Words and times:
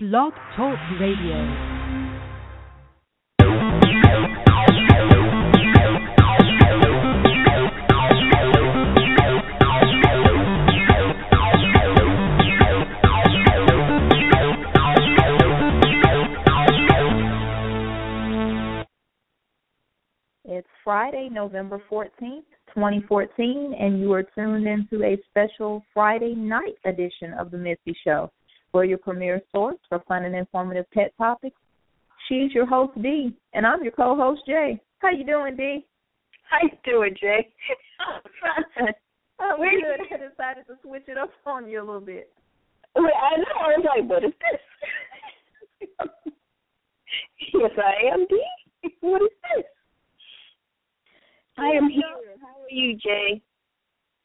Blog 0.00 0.32
Talk 0.54 0.78
Radio. 1.00 1.34
It's 20.44 20.68
Friday, 20.84 21.28
November 21.32 21.82
14th, 21.90 22.44
2014, 22.72 23.74
and 23.76 24.00
you 24.00 24.12
are 24.12 24.22
tuned 24.22 24.68
into 24.68 25.02
a 25.02 25.18
special 25.28 25.84
Friday 25.92 26.36
night 26.36 26.76
edition 26.84 27.32
of 27.32 27.50
The 27.50 27.58
Missy 27.58 27.98
Show. 28.04 28.30
We're 28.72 28.84
your 28.84 28.98
premier 28.98 29.40
source 29.50 29.78
for 29.88 30.00
fun 30.06 30.24
and 30.24 30.34
informative 30.34 30.90
pet 30.92 31.12
topics. 31.16 31.56
She's 32.28 32.52
your 32.52 32.66
host, 32.66 33.00
Dee, 33.02 33.34
and 33.54 33.66
I'm 33.66 33.82
your 33.82 33.92
co-host, 33.92 34.42
Jay. 34.46 34.80
How 34.98 35.10
you 35.10 35.24
doing, 35.24 35.56
Dee? 35.56 35.86
How 36.50 36.58
you 36.62 36.70
doing, 36.84 37.14
Jay? 37.18 37.48
oh, 39.40 39.54
we're 39.58 39.80
good. 39.80 40.00
I 40.12 40.28
decided 40.28 40.66
to 40.66 40.74
switch 40.82 41.04
it 41.08 41.16
up 41.16 41.30
on 41.46 41.68
you 41.68 41.80
a 41.80 41.84
little 41.84 42.00
bit. 42.00 42.30
I 42.96 43.00
know. 43.00 43.58
I 43.60 43.76
was 43.76 43.86
like, 43.96 44.08
what 44.08 44.24
is 44.24 44.32
this? 44.40 44.60
yes, 47.54 47.70
I 47.78 48.12
am, 48.12 48.26
Dee. 48.28 48.90
What 49.00 49.22
is 49.22 49.28
this? 49.54 49.64
I 51.56 51.70
am 51.70 51.88
here. 51.88 52.02
How 52.40 52.62
are 52.62 52.70
you, 52.70 52.96
Jay? 52.96 53.42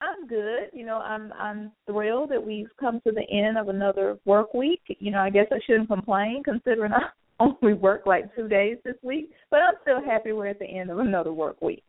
I'm 0.03 0.27
good. 0.27 0.69
You 0.73 0.85
know, 0.85 0.97
I'm 0.97 1.31
I'm 1.33 1.71
thrilled 1.85 2.31
that 2.31 2.45
we've 2.45 2.69
come 2.79 2.99
to 3.05 3.11
the 3.11 3.25
end 3.31 3.57
of 3.57 3.69
another 3.69 4.17
work 4.25 4.53
week. 4.53 4.81
You 4.99 5.11
know, 5.11 5.19
I 5.19 5.29
guess 5.29 5.47
I 5.51 5.59
shouldn't 5.65 5.87
complain 5.87 6.43
considering 6.43 6.91
I 6.93 7.09
only 7.39 7.73
work 7.73 8.05
like 8.05 8.35
two 8.35 8.47
days 8.47 8.77
this 8.83 8.95
week, 9.01 9.31
but 9.49 9.57
I'm 9.57 9.75
still 9.81 10.03
happy 10.03 10.33
we're 10.33 10.47
at 10.47 10.59
the 10.59 10.65
end 10.65 10.89
of 10.89 10.99
another 10.99 11.33
work 11.33 11.61
week. 11.61 11.83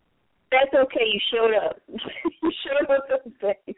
That's 0.50 0.72
okay. 0.74 1.04
You 1.12 1.20
showed 1.32 1.54
up. 1.54 1.80
you 1.88 2.52
showed 2.64 2.94
up 2.94 3.04
those 3.08 3.32
days. 3.40 3.76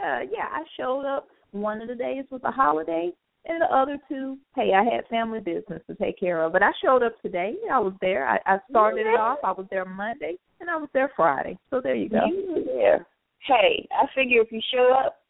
Yeah, 0.00 0.22
yeah. 0.22 0.48
I 0.50 0.64
showed 0.76 1.04
up. 1.04 1.28
One 1.52 1.80
of 1.80 1.88
the 1.88 1.94
days 1.94 2.24
was 2.30 2.42
a 2.44 2.50
holiday, 2.50 3.10
and 3.46 3.62
the 3.62 3.74
other 3.74 3.98
two, 4.06 4.36
hey, 4.54 4.72
I 4.74 4.84
had 4.84 5.06
family 5.08 5.40
business 5.40 5.80
to 5.88 5.94
take 5.94 6.20
care 6.20 6.42
of. 6.42 6.52
But 6.52 6.62
I 6.62 6.72
showed 6.84 7.02
up 7.02 7.18
today. 7.22 7.54
I 7.72 7.78
was 7.78 7.94
there. 8.02 8.28
I, 8.28 8.38
I 8.44 8.58
started 8.68 9.06
it 9.06 9.18
off. 9.18 9.38
I 9.42 9.52
was 9.52 9.66
there 9.70 9.86
Monday, 9.86 10.34
and 10.60 10.68
I 10.68 10.76
was 10.76 10.90
there 10.92 11.10
Friday. 11.16 11.56
So 11.70 11.80
there 11.80 11.94
you 11.94 12.10
go. 12.10 12.20
You 12.26 12.54
were 12.54 12.64
there 12.64 13.06
hey, 13.46 13.88
I 13.92 14.06
figure 14.14 14.42
if 14.42 14.52
you 14.52 14.60
show 14.72 14.92
up, 14.92 15.20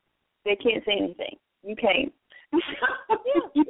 they 0.45 0.57
can't 0.57 0.85
say 0.85 0.93
anything. 0.99 1.37
You 1.63 1.77
came. 1.77 2.13
yeah. 2.53 3.63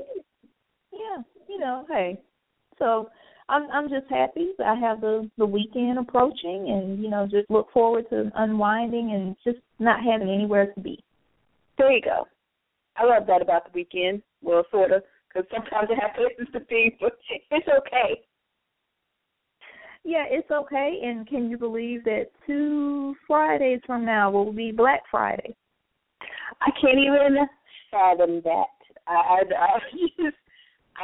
yeah, 0.92 1.22
you 1.48 1.58
know, 1.58 1.84
hey. 1.89 2.20
So 2.78 3.11
I'm 3.48 3.69
I'm 3.72 3.89
just 3.89 4.06
happy 4.08 4.50
I 4.64 4.75
have 4.75 5.00
the 5.00 5.28
the 5.39 5.47
weekend 5.47 5.98
approaching, 5.98 6.67
and 6.69 7.03
you 7.03 7.11
know, 7.11 7.27
just 7.28 7.50
look 7.50 7.72
forward 7.72 8.08
to 8.11 8.30
unwinding 8.36 9.12
and 9.12 9.36
just 9.45 9.64
not 9.78 10.05
having 10.05 10.30
anywhere 10.30 10.73
to 10.73 10.80
be. 10.80 11.02
There 11.77 11.91
you 11.91 12.02
go. 12.02 12.27
I 12.97 13.05
love 13.05 13.27
that 13.27 13.42
about 13.42 13.64
the 13.64 13.70
weekend. 13.75 14.23
Well, 14.42 14.64
sort 14.70 14.92
of, 14.92 15.02
because 15.28 15.48
sometimes 15.52 15.89
I 15.91 16.06
have 16.06 16.17
places 16.17 16.47
to 16.52 16.61
be, 16.61 16.97
but 17.00 17.12
it's 17.50 17.69
okay 17.69 18.23
yeah, 20.08 20.25
it's 20.28 20.50
okay. 20.50 21.00
And 21.05 21.27
can 21.27 21.50
you 21.50 21.58
believe 21.58 22.02
that 22.05 22.28
two 22.47 22.98
Fridays 23.29 23.81
from 23.87 24.05
now 24.05 24.31
will 24.31 24.53
be 24.53 24.73
Black 24.73 25.03
Friday? 25.11 25.55
I 26.61 26.71
can't 26.81 26.98
even 26.98 27.37
fathom 27.91 28.41
that. 28.43 28.67
I, 29.07 29.12
I, 29.12 29.43
I 29.61 29.79
just, 30.17 30.37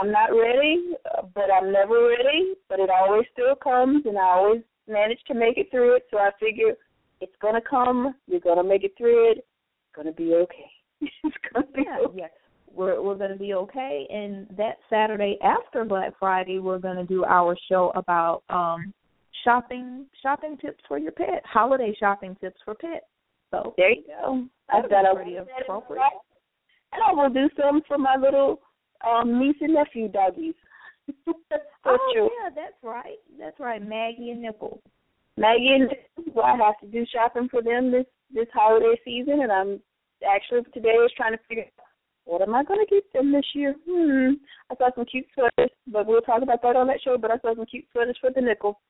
I'm 0.00 0.10
not 0.10 0.30
ready, 0.30 0.94
but 1.34 1.44
I'm 1.52 1.70
never 1.70 2.08
ready. 2.08 2.54
But 2.68 2.80
it 2.80 2.90
always 2.90 3.26
still 3.32 3.54
comes, 3.54 4.04
and 4.06 4.18
I 4.18 4.24
always 4.24 4.62
manage 4.88 5.20
to 5.28 5.34
make 5.34 5.56
it 5.56 5.70
through 5.70 5.96
it. 5.96 6.06
So 6.10 6.18
I 6.18 6.30
figure 6.40 6.74
it's 7.20 7.36
gonna 7.40 7.60
come. 7.60 8.16
You're 8.26 8.40
gonna 8.40 8.64
make 8.64 8.82
it 8.82 8.94
through 8.98 9.30
it. 9.30 9.38
It's 9.38 9.94
gonna 9.94 10.12
be 10.12 10.34
okay. 10.34 10.70
it's 11.00 11.36
gonna 11.52 11.66
be 11.72 11.82
yeah, 11.86 11.98
okay. 12.06 12.18
Yeah 12.18 12.26
we're 12.74 13.00
we're 13.00 13.16
to 13.28 13.36
be 13.36 13.54
okay. 13.54 14.06
And 14.10 14.46
that 14.56 14.76
Saturday 14.90 15.38
after 15.42 15.84
Black 15.84 16.12
Friday, 16.18 16.58
we're 16.58 16.78
to 16.96 17.04
do 17.04 17.24
our 17.24 17.56
show 17.68 17.92
about 17.94 18.42
um 18.48 18.92
shopping 19.44 20.06
shopping 20.22 20.56
tips 20.56 20.82
for 20.88 20.98
your 20.98 21.12
pet, 21.12 21.42
holiday 21.44 21.94
shopping 21.98 22.36
tips 22.40 22.60
for 22.64 22.74
pets. 22.74 23.04
So 23.50 23.74
there 23.76 23.92
you 23.92 24.02
go. 24.06 24.44
I've 24.72 24.90
got 24.90 25.10
a 25.10 25.14
pretty 25.14 25.36
appropriate. 25.36 26.02
And 26.92 27.02
I 27.06 27.12
will 27.12 27.30
do 27.30 27.48
some 27.60 27.82
for 27.86 27.98
my 27.98 28.16
little 28.16 28.60
um 29.06 29.38
niece 29.38 29.56
and 29.60 29.74
nephew 29.74 30.08
doggies. 30.08 30.54
oh 31.84 32.12
true. 32.14 32.30
yeah, 32.42 32.50
that's 32.54 32.82
right. 32.82 33.18
That's 33.38 33.60
right. 33.60 33.86
Maggie 33.86 34.30
and 34.30 34.42
Nickel. 34.42 34.80
Maggie 35.36 35.76
and 35.78 35.92
Nickel. 36.16 36.42
I 36.42 36.56
have 36.56 36.80
to 36.80 36.86
do 36.86 37.04
shopping 37.12 37.48
for 37.50 37.62
them 37.62 37.92
this 37.92 38.06
this 38.32 38.48
holiday 38.52 38.98
season, 39.04 39.42
and 39.42 39.52
I'm 39.52 39.80
actually 40.28 40.62
today 40.72 40.94
I 40.98 41.02
was 41.02 41.12
trying 41.16 41.32
to 41.32 41.38
figure 41.46 41.64
out 41.64 41.84
what 42.24 42.42
am 42.42 42.54
I 42.54 42.64
going 42.64 42.80
to 42.84 42.94
get 42.94 43.12
them 43.12 43.32
this 43.32 43.44
year? 43.54 43.74
Hmm. 43.86 44.34
I 44.70 44.76
saw 44.76 44.88
some 44.94 45.04
cute 45.04 45.26
sweaters, 45.34 45.70
but 45.86 46.06
we'll 46.06 46.22
talk 46.22 46.42
about 46.42 46.62
that 46.62 46.76
on 46.76 46.86
that 46.86 47.00
show. 47.04 47.18
But 47.18 47.30
I 47.30 47.38
saw 47.38 47.54
some 47.54 47.66
cute 47.66 47.84
sweaters 47.92 48.16
for 48.20 48.30
the 48.34 48.40
nickel. 48.40 48.80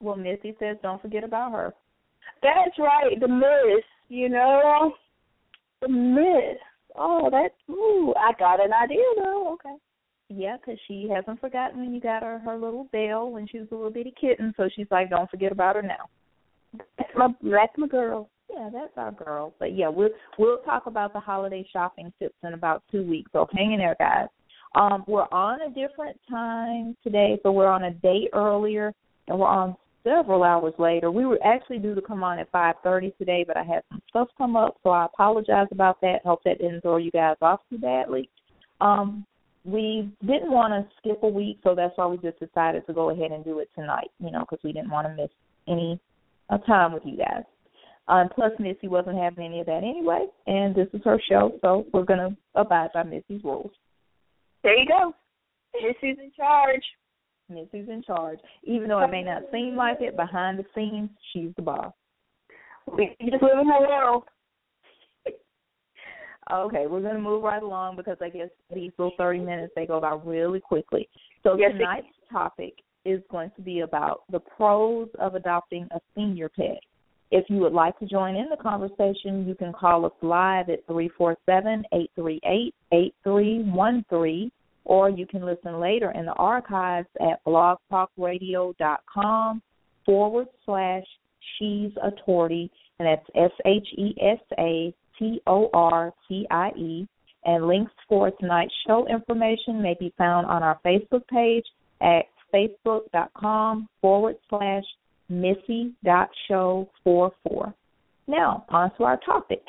Well, 0.00 0.16
Missy 0.16 0.56
says 0.58 0.76
don't 0.82 1.02
forget 1.02 1.24
about 1.24 1.52
her. 1.52 1.74
That's 2.42 2.78
right, 2.78 3.18
the 3.20 3.28
miss. 3.28 3.84
You 4.08 4.28
know, 4.28 4.92
the 5.80 5.88
miss. 5.88 6.58
Oh, 6.96 7.28
that's 7.30 7.54
ooh. 7.70 8.14
I 8.18 8.32
got 8.38 8.64
an 8.64 8.72
idea 8.72 9.04
though. 9.16 9.52
Okay. 9.54 9.76
Yeah, 10.28 10.56
because 10.56 10.78
she 10.86 11.10
hasn't 11.12 11.40
forgotten 11.40 11.80
when 11.80 11.92
you 11.92 12.00
got 12.00 12.22
her 12.22 12.38
her 12.38 12.56
little 12.56 12.88
bell 12.92 13.30
when 13.30 13.46
she 13.46 13.58
was 13.58 13.68
a 13.70 13.74
little 13.74 13.90
bitty 13.90 14.14
kitten. 14.20 14.54
So 14.56 14.68
she's 14.74 14.86
like, 14.90 15.10
don't 15.10 15.30
forget 15.30 15.52
about 15.52 15.76
her 15.76 15.82
now. 15.82 16.08
That's 16.98 17.10
my 17.16 17.28
that's 17.42 17.72
my 17.76 17.88
girl. 17.88 18.30
Yeah, 18.48 18.68
that's 18.72 18.92
our 18.96 19.12
girl. 19.12 19.54
But 19.58 19.76
yeah, 19.76 19.88
we'll 19.88 20.10
we'll 20.38 20.58
talk 20.58 20.86
about 20.86 21.12
the 21.12 21.20
holiday 21.20 21.66
shopping 21.72 22.12
tips 22.18 22.36
in 22.42 22.54
about 22.54 22.82
two 22.90 23.02
weeks. 23.02 23.30
So 23.32 23.46
hang 23.52 23.72
in 23.72 23.78
there, 23.78 23.96
guys. 23.98 24.28
Um, 24.74 25.04
we're 25.08 25.26
on 25.32 25.62
a 25.62 25.68
different 25.68 26.18
time 26.28 26.96
today, 27.02 27.40
so 27.42 27.50
we're 27.50 27.66
on 27.66 27.84
a 27.84 27.90
day 27.90 28.28
earlier, 28.32 28.94
and 29.26 29.38
we're 29.38 29.48
on 29.48 29.76
several 30.04 30.42
hours 30.42 30.74
later. 30.78 31.10
We 31.10 31.26
were 31.26 31.38
actually 31.44 31.78
due 31.78 31.94
to 31.94 32.02
come 32.02 32.22
on 32.22 32.38
at 32.38 32.50
5:30 32.52 33.16
today, 33.18 33.44
but 33.46 33.56
I 33.56 33.62
had 33.62 33.82
some 33.88 34.02
stuff 34.08 34.28
come 34.36 34.56
up, 34.56 34.76
so 34.82 34.90
I 34.90 35.04
apologize 35.06 35.68
about 35.70 36.00
that. 36.00 36.24
Hope 36.24 36.42
that 36.44 36.58
didn't 36.58 36.82
throw 36.82 36.96
you 36.96 37.10
guys 37.10 37.36
off 37.42 37.60
too 37.68 37.78
badly. 37.78 38.28
Um, 38.80 39.26
we 39.64 40.10
didn't 40.22 40.50
want 40.50 40.72
to 40.72 40.96
skip 40.98 41.22
a 41.22 41.28
week, 41.28 41.58
so 41.62 41.74
that's 41.74 41.96
why 41.96 42.06
we 42.06 42.16
just 42.18 42.40
decided 42.40 42.86
to 42.86 42.92
go 42.92 43.10
ahead 43.10 43.30
and 43.30 43.44
do 43.44 43.58
it 43.58 43.68
tonight. 43.74 44.10
You 44.18 44.30
know, 44.30 44.40
because 44.40 44.62
we 44.64 44.72
didn't 44.72 44.90
want 44.90 45.06
to 45.06 45.14
miss 45.14 45.30
any 45.68 46.00
uh, 46.48 46.58
time 46.58 46.92
with 46.92 47.04
you 47.04 47.16
guys. 47.16 47.44
Um, 48.08 48.28
plus, 48.34 48.52
Missy 48.58 48.88
wasn't 48.88 49.18
having 49.18 49.44
any 49.44 49.60
of 49.60 49.66
that 49.66 49.84
anyway, 49.84 50.26
and 50.46 50.74
this 50.74 50.88
is 50.92 51.00
her 51.04 51.20
show, 51.28 51.52
so 51.60 51.86
we're 51.92 52.04
to 52.04 52.36
abide 52.56 52.90
by 52.92 53.04
Missy's 53.04 53.44
rules. 53.44 53.70
There 54.64 54.76
you 54.76 54.86
go. 54.86 55.14
Missy's 55.74 56.18
in 56.18 56.32
charge. 56.36 56.82
Missy's 57.50 57.88
in 57.88 58.02
charge. 58.06 58.38
Even 58.64 58.88
though 58.88 59.02
it 59.02 59.10
may 59.10 59.22
not 59.22 59.42
seem 59.52 59.76
like 59.76 60.00
it, 60.00 60.16
behind 60.16 60.58
the 60.58 60.64
scenes, 60.74 61.10
she's 61.32 61.50
the 61.56 61.62
boss. 61.62 61.92
We 62.96 63.14
just 63.20 63.42
live 63.42 63.58
in 63.60 63.66
her 63.66 63.80
world. 63.80 64.24
okay, 66.52 66.86
we're 66.86 67.02
going 67.02 67.14
to 67.14 67.20
move 67.20 67.42
right 67.42 67.62
along 67.62 67.96
because 67.96 68.16
I 68.20 68.28
guess 68.28 68.48
these 68.74 68.92
little 68.98 69.12
30 69.18 69.40
minutes, 69.40 69.72
they 69.76 69.86
go 69.86 70.00
by 70.00 70.18
really 70.24 70.60
quickly. 70.60 71.08
So 71.42 71.56
yes, 71.56 71.72
tonight's 71.72 72.06
topic 72.30 72.74
is 73.04 73.20
going 73.30 73.50
to 73.56 73.62
be 73.62 73.80
about 73.80 74.22
the 74.30 74.40
pros 74.40 75.08
of 75.18 75.34
adopting 75.34 75.88
a 75.92 76.00
senior 76.14 76.48
pet. 76.48 76.80
If 77.30 77.48
you 77.48 77.58
would 77.58 77.72
like 77.72 77.98
to 78.00 78.06
join 78.06 78.34
in 78.34 78.46
the 78.50 78.56
conversation, 78.56 79.46
you 79.46 79.54
can 79.54 79.72
call 79.72 80.04
us 80.04 80.12
live 80.20 80.68
at 80.68 80.84
347 80.86 81.84
838 81.92 82.74
8313 82.92 84.50
or 84.84 85.10
you 85.10 85.26
can 85.26 85.44
listen 85.44 85.80
later 85.80 86.12
in 86.12 86.24
the 86.26 86.32
archives 86.32 87.08
at 87.20 87.44
blogtalkradio.com 87.44 89.62
forward 90.04 90.46
slash 90.64 91.04
she's 91.58 91.90
a 92.02 92.10
tortie, 92.26 92.70
and 92.98 93.06
that's 93.06 93.26
S 93.34 93.52
H 93.64 93.86
E 93.96 94.14
S 94.20 94.40
A 94.58 94.92
T 95.18 95.40
O 95.46 95.70
R 95.72 96.12
T 96.28 96.46
I 96.50 96.70
E. 96.76 97.08
And 97.44 97.66
links 97.66 97.92
for 98.06 98.30
tonight's 98.32 98.74
show 98.86 99.08
information 99.08 99.80
may 99.80 99.96
be 99.98 100.12
found 100.18 100.46
on 100.46 100.62
our 100.62 100.78
Facebook 100.84 101.26
page 101.28 101.64
at 102.02 102.26
facebook.com 102.52 103.88
forward 104.02 104.36
slash 104.50 104.84
missy.show44. 105.30 107.74
Now, 108.26 108.66
on 108.68 108.90
to 108.96 109.04
our 109.04 109.16
topic. 109.24 109.62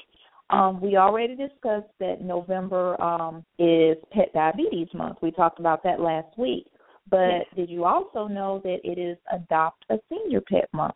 Um, 0.51 0.81
we 0.81 0.97
already 0.97 1.35
discussed 1.35 1.91
that 1.99 2.21
November 2.21 3.01
um, 3.01 3.45
is 3.57 3.97
Pet 4.11 4.33
Diabetes 4.33 4.89
Month. 4.93 5.19
We 5.21 5.31
talked 5.31 5.59
about 5.59 5.81
that 5.83 5.99
last 5.99 6.37
week. 6.37 6.67
But 7.09 7.29
yes. 7.29 7.45
did 7.55 7.69
you 7.69 7.85
also 7.85 8.27
know 8.27 8.61
that 8.63 8.79
it 8.83 8.99
is 8.99 9.17
Adopt 9.33 9.85
a 9.89 9.97
Senior 10.09 10.41
Pet 10.41 10.69
Month? 10.73 10.95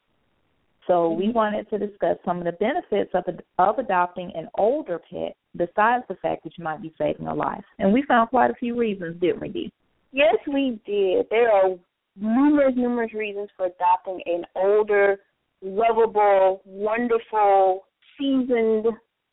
So 0.87 1.09
we 1.09 1.29
wanted 1.29 1.69
to 1.71 1.79
discuss 1.79 2.17
some 2.23 2.37
of 2.37 2.43
the 2.43 2.51
benefits 2.51 3.11
of 3.15 3.23
of 3.57 3.79
adopting 3.79 4.31
an 4.35 4.47
older 4.55 4.99
pet, 4.99 5.35
besides 5.55 6.03
the 6.07 6.15
fact 6.21 6.43
that 6.43 6.57
you 6.57 6.63
might 6.63 6.81
be 6.81 6.93
saving 6.97 7.27
a 7.27 7.33
life. 7.33 7.63
And 7.79 7.91
we 7.91 8.03
found 8.03 8.29
quite 8.29 8.51
a 8.51 8.55
few 8.55 8.77
reasons, 8.77 9.19
didn't 9.19 9.41
we, 9.41 9.49
Dee? 9.49 9.73
Yes, 10.11 10.35
we 10.47 10.79
did. 10.85 11.25
There 11.31 11.51
are 11.51 11.75
numerous, 12.15 12.73
numerous 12.77 13.13
reasons 13.13 13.49
for 13.57 13.65
adopting 13.65 14.21
an 14.27 14.45
older, 14.55 15.17
lovable, 15.61 16.61
wonderful, 16.65 17.85
seasoned 18.17 18.85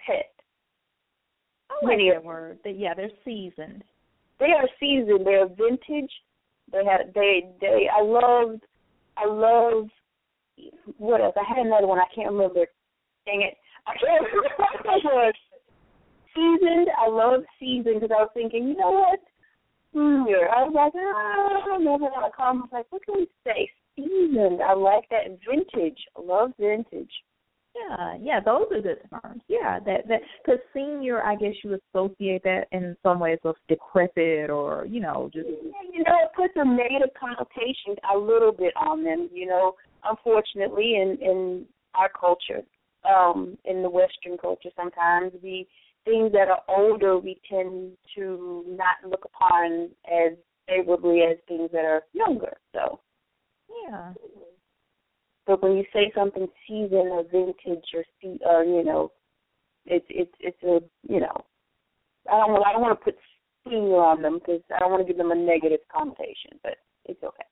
pet. 0.07 0.31
I 1.71 1.87
like 1.87 1.99
that 2.13 2.25
word. 2.25 2.59
Yeah, 2.65 2.95
they're 2.95 3.11
seasoned. 3.25 3.85
They 4.39 4.53
are 4.53 4.69
seasoned. 4.79 5.27
They're 5.27 5.49
vintage. 5.49 6.11
They 6.71 6.85
have 6.85 7.13
they 7.15 7.51
they. 7.61 7.89
I 7.95 8.03
love 8.03 8.61
I 9.17 9.27
love 9.27 9.89
what 10.99 11.21
else? 11.21 11.35
I 11.37 11.45
had 11.49 11.67
another 11.67 11.87
one. 11.87 11.99
I 11.99 12.15
can't 12.15 12.31
remember. 12.31 12.67
Dang 13.27 13.43
it! 13.43 13.57
I 13.87 13.93
can't 13.99 15.05
remember. 15.05 15.33
seasoned. 16.35 16.89
I 16.99 17.09
love 17.09 17.43
seasoned 17.59 18.01
because 18.01 18.15
I 18.17 18.23
was 18.23 18.31
thinking, 18.35 18.69
you 18.69 18.77
know 18.77 18.91
what? 18.91 19.21
Hmm, 19.93 20.25
I 20.25 20.65
was 20.65 20.73
like, 20.75 20.93
oh, 20.97 21.61
I 21.63 21.67
don't 21.67 21.85
know 21.85 21.97
if 21.97 22.01
I 22.01 22.05
want 22.05 22.33
to 22.33 22.37
call. 22.37 22.47
I 22.47 22.53
was 22.53 22.69
like, 22.73 22.87
what 22.91 23.05
can 23.05 23.15
we 23.17 23.29
say? 23.45 23.69
Seasoned. 23.95 24.63
I 24.63 24.73
like 24.73 25.05
that. 25.11 25.39
Vintage. 25.47 25.99
I 26.17 26.23
love 26.23 26.53
vintage. 26.59 27.13
Yeah, 27.75 28.17
yeah, 28.21 28.41
those 28.41 28.67
are 28.71 28.83
good 28.83 28.99
terms. 29.09 29.43
Yeah, 29.49 29.79
that 29.87 30.07
that 30.09 30.21
because 30.45 30.61
senior, 30.75 31.23
I 31.23 31.37
guess 31.37 31.55
you 31.65 31.79
associate 31.95 32.43
that 32.45 32.67
in 32.73 32.97
some 33.03 33.19
ways 33.19 33.39
with 33.45 33.57
decrepit 33.69 34.51
or 34.51 34.87
you 34.87 35.01
know 35.01 35.31
just. 35.33 35.47
Yeah, 35.47 35.91
you 35.91 36.03
know, 36.05 36.17
it 36.23 36.31
puts 36.37 36.53
a 36.57 36.65
negative 36.65 37.15
connotation 37.19 37.97
a 38.15 38.19
little 38.19 38.53
bit 38.53 38.75
on 38.77 39.03
them. 39.05 39.31
You 39.33 39.47
know, 39.47 39.75
unfortunately, 40.05 40.97
in 40.97 41.19
in 41.23 41.67
our 41.95 42.11
culture, 42.11 42.63
um, 43.09 43.57
in 43.65 43.83
the 43.83 43.91
Western 43.91 44.37
culture, 44.37 44.71
sometimes 44.77 45.33
we 45.43 45.67
things 46.05 46.33
that 46.33 46.49
are 46.49 46.63
older 46.69 47.19
we 47.19 47.41
tend 47.49 47.93
to 48.17 48.65
not 48.69 49.09
look 49.09 49.25
upon 49.25 49.89
as 50.07 50.37
favorably 50.69 51.21
as 51.23 51.39
things 51.49 51.71
that 51.73 51.85
are 51.85 52.03
younger. 52.13 52.57
So. 52.75 53.01
Yeah. 53.89 54.13
But 55.53 55.63
when 55.63 55.77
you 55.77 55.85
say 55.93 56.11
something 56.15 56.47
seasoned 56.67 57.11
or 57.11 57.25
vintage 57.25 57.85
or 57.95 58.05
or 58.47 58.65
you 58.65 58.83
know, 58.83 59.13
it's 59.85 60.07
it's 60.09 60.33
it's 60.41 60.63
a 60.63 60.81
you 61.13 61.21
know, 61.21 61.45
I 62.31 62.39
don't 62.39 62.65
I 62.65 62.73
don't 62.73 62.81
want 62.81 62.99
to 62.99 63.05
put 63.05 63.17
senior 63.69 63.97
on 63.97 64.23
them 64.23 64.39
because 64.39 64.63
I 64.75 64.79
don't 64.79 64.91
want 64.91 65.07
to 65.07 65.13
give 65.13 65.19
them 65.19 65.31
a 65.31 65.35
negative 65.35 65.81
connotation, 65.95 66.59
but 66.63 66.77
it's 67.05 67.23
okay. 67.23 67.45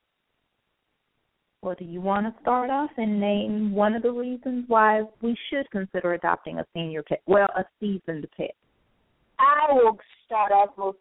Well, 1.60 1.76
do 1.78 1.84
you 1.84 2.00
want 2.00 2.24
to 2.24 2.40
start 2.40 2.70
off 2.70 2.90
and 2.96 3.20
name 3.20 3.72
one 3.72 3.94
of 3.94 4.02
the 4.02 4.12
reasons 4.12 4.64
why 4.68 5.02
we 5.20 5.36
should 5.50 5.70
consider 5.70 6.14
adopting 6.14 6.58
a 6.58 6.64
senior 6.72 7.02
pet? 7.02 7.20
Well, 7.26 7.48
a 7.54 7.64
seasoned 7.78 8.26
pet. 8.34 8.54
I 9.38 9.74
will 9.74 9.98
start 10.24 10.52
off 10.52 10.70
most 10.78 10.96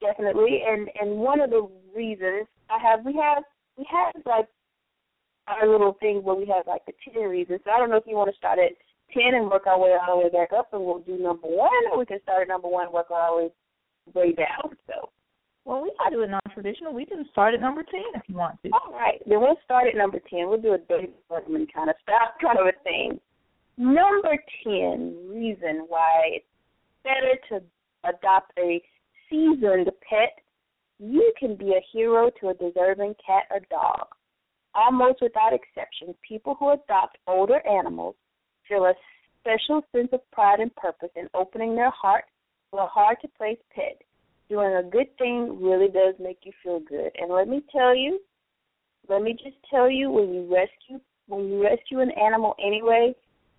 definitely, 0.00 0.62
and 0.66 0.88
and 0.98 1.18
one 1.18 1.42
of 1.42 1.50
the 1.50 1.68
reasons 1.94 2.46
I 2.70 2.78
have 2.80 3.04
we 3.04 3.12
have 3.22 3.42
we 3.76 3.86
have 3.90 4.14
like 4.24 4.48
our 5.48 5.68
little 5.68 5.96
thing 6.00 6.22
where 6.22 6.36
we 6.36 6.46
have 6.46 6.66
like 6.66 6.84
the 6.86 6.92
ten 7.04 7.22
reasons. 7.24 7.60
So 7.64 7.70
I 7.70 7.78
don't 7.78 7.90
know 7.90 7.96
if 7.96 8.06
you 8.06 8.16
want 8.16 8.30
to 8.30 8.36
start 8.36 8.58
at 8.58 8.72
ten 9.12 9.34
and 9.34 9.50
work 9.50 9.66
our 9.66 9.78
way 9.78 9.96
all 9.96 10.18
the 10.18 10.24
way 10.24 10.30
back 10.30 10.52
up, 10.56 10.72
and 10.72 10.84
we'll 10.84 11.00
do 11.00 11.18
number 11.18 11.48
one, 11.48 11.70
or 11.92 11.98
we 11.98 12.06
can 12.06 12.20
start 12.22 12.42
at 12.42 12.48
number 12.48 12.68
one 12.68 12.92
work 12.92 13.10
our 13.10 13.36
way 13.36 13.50
way 14.14 14.32
down. 14.32 14.76
So. 14.86 15.10
Well, 15.64 15.82
we 15.82 15.92
can 16.02 16.12
do 16.12 16.22
it 16.22 16.30
non-traditional. 16.30 16.94
We 16.94 17.04
can 17.04 17.26
start 17.30 17.52
at 17.52 17.60
number 17.60 17.82
ten 17.82 18.00
if 18.14 18.22
you 18.26 18.36
want 18.36 18.56
to. 18.62 18.70
All 18.70 18.92
right, 18.92 19.20
then 19.26 19.40
we'll 19.40 19.58
start 19.64 19.86
at 19.88 19.96
number 19.96 20.18
ten. 20.30 20.48
We'll 20.48 20.60
do 20.60 20.72
a 20.72 20.78
David 20.78 21.12
Letterman 21.30 21.66
kind 21.72 21.90
of 21.90 21.96
style, 22.02 22.32
kind 22.42 22.58
of 22.58 22.66
a 22.66 22.82
thing. 22.84 23.20
Number 23.76 24.36
ten 24.64 25.14
reason 25.28 25.84
why 25.88 26.40
it's 26.40 26.46
better 27.04 27.36
to 27.50 28.08
adopt 28.08 28.52
a 28.58 28.82
seasoned 29.28 29.90
pet. 30.08 30.38
You 30.98 31.32
can 31.38 31.54
be 31.54 31.70
a 31.70 31.84
hero 31.92 32.30
to 32.40 32.48
a 32.48 32.54
deserving 32.54 33.14
cat 33.24 33.44
or 33.50 33.60
dog. 33.70 34.06
Almost 34.78 35.20
without 35.20 35.52
exception, 35.52 36.14
people 36.26 36.54
who 36.54 36.70
adopt 36.70 37.18
older 37.26 37.60
animals 37.66 38.14
feel 38.68 38.84
a 38.84 38.94
special 39.40 39.82
sense 39.90 40.10
of 40.12 40.20
pride 40.30 40.60
and 40.60 40.74
purpose 40.76 41.10
in 41.16 41.28
opening 41.34 41.74
their 41.74 41.90
heart 41.90 42.26
to 42.70 42.78
a 42.78 42.86
hard 42.86 43.16
to 43.22 43.28
place 43.36 43.58
pet. 43.74 44.00
Doing 44.48 44.76
a 44.76 44.88
good 44.88 45.08
thing 45.18 45.60
really 45.60 45.88
does 45.88 46.14
make 46.20 46.38
you 46.44 46.52
feel 46.62 46.78
good. 46.78 47.10
And 47.18 47.32
let 47.32 47.48
me 47.48 47.64
tell 47.72 47.92
you, 47.92 48.20
let 49.08 49.20
me 49.20 49.32
just 49.32 49.56
tell 49.68 49.90
you 49.90 50.12
when 50.12 50.32
you 50.32 50.42
rescue 50.54 51.00
when 51.26 51.46
you 51.46 51.60
rescue 51.60 51.98
an 51.98 52.12
animal 52.12 52.54
anyway, 52.64 53.12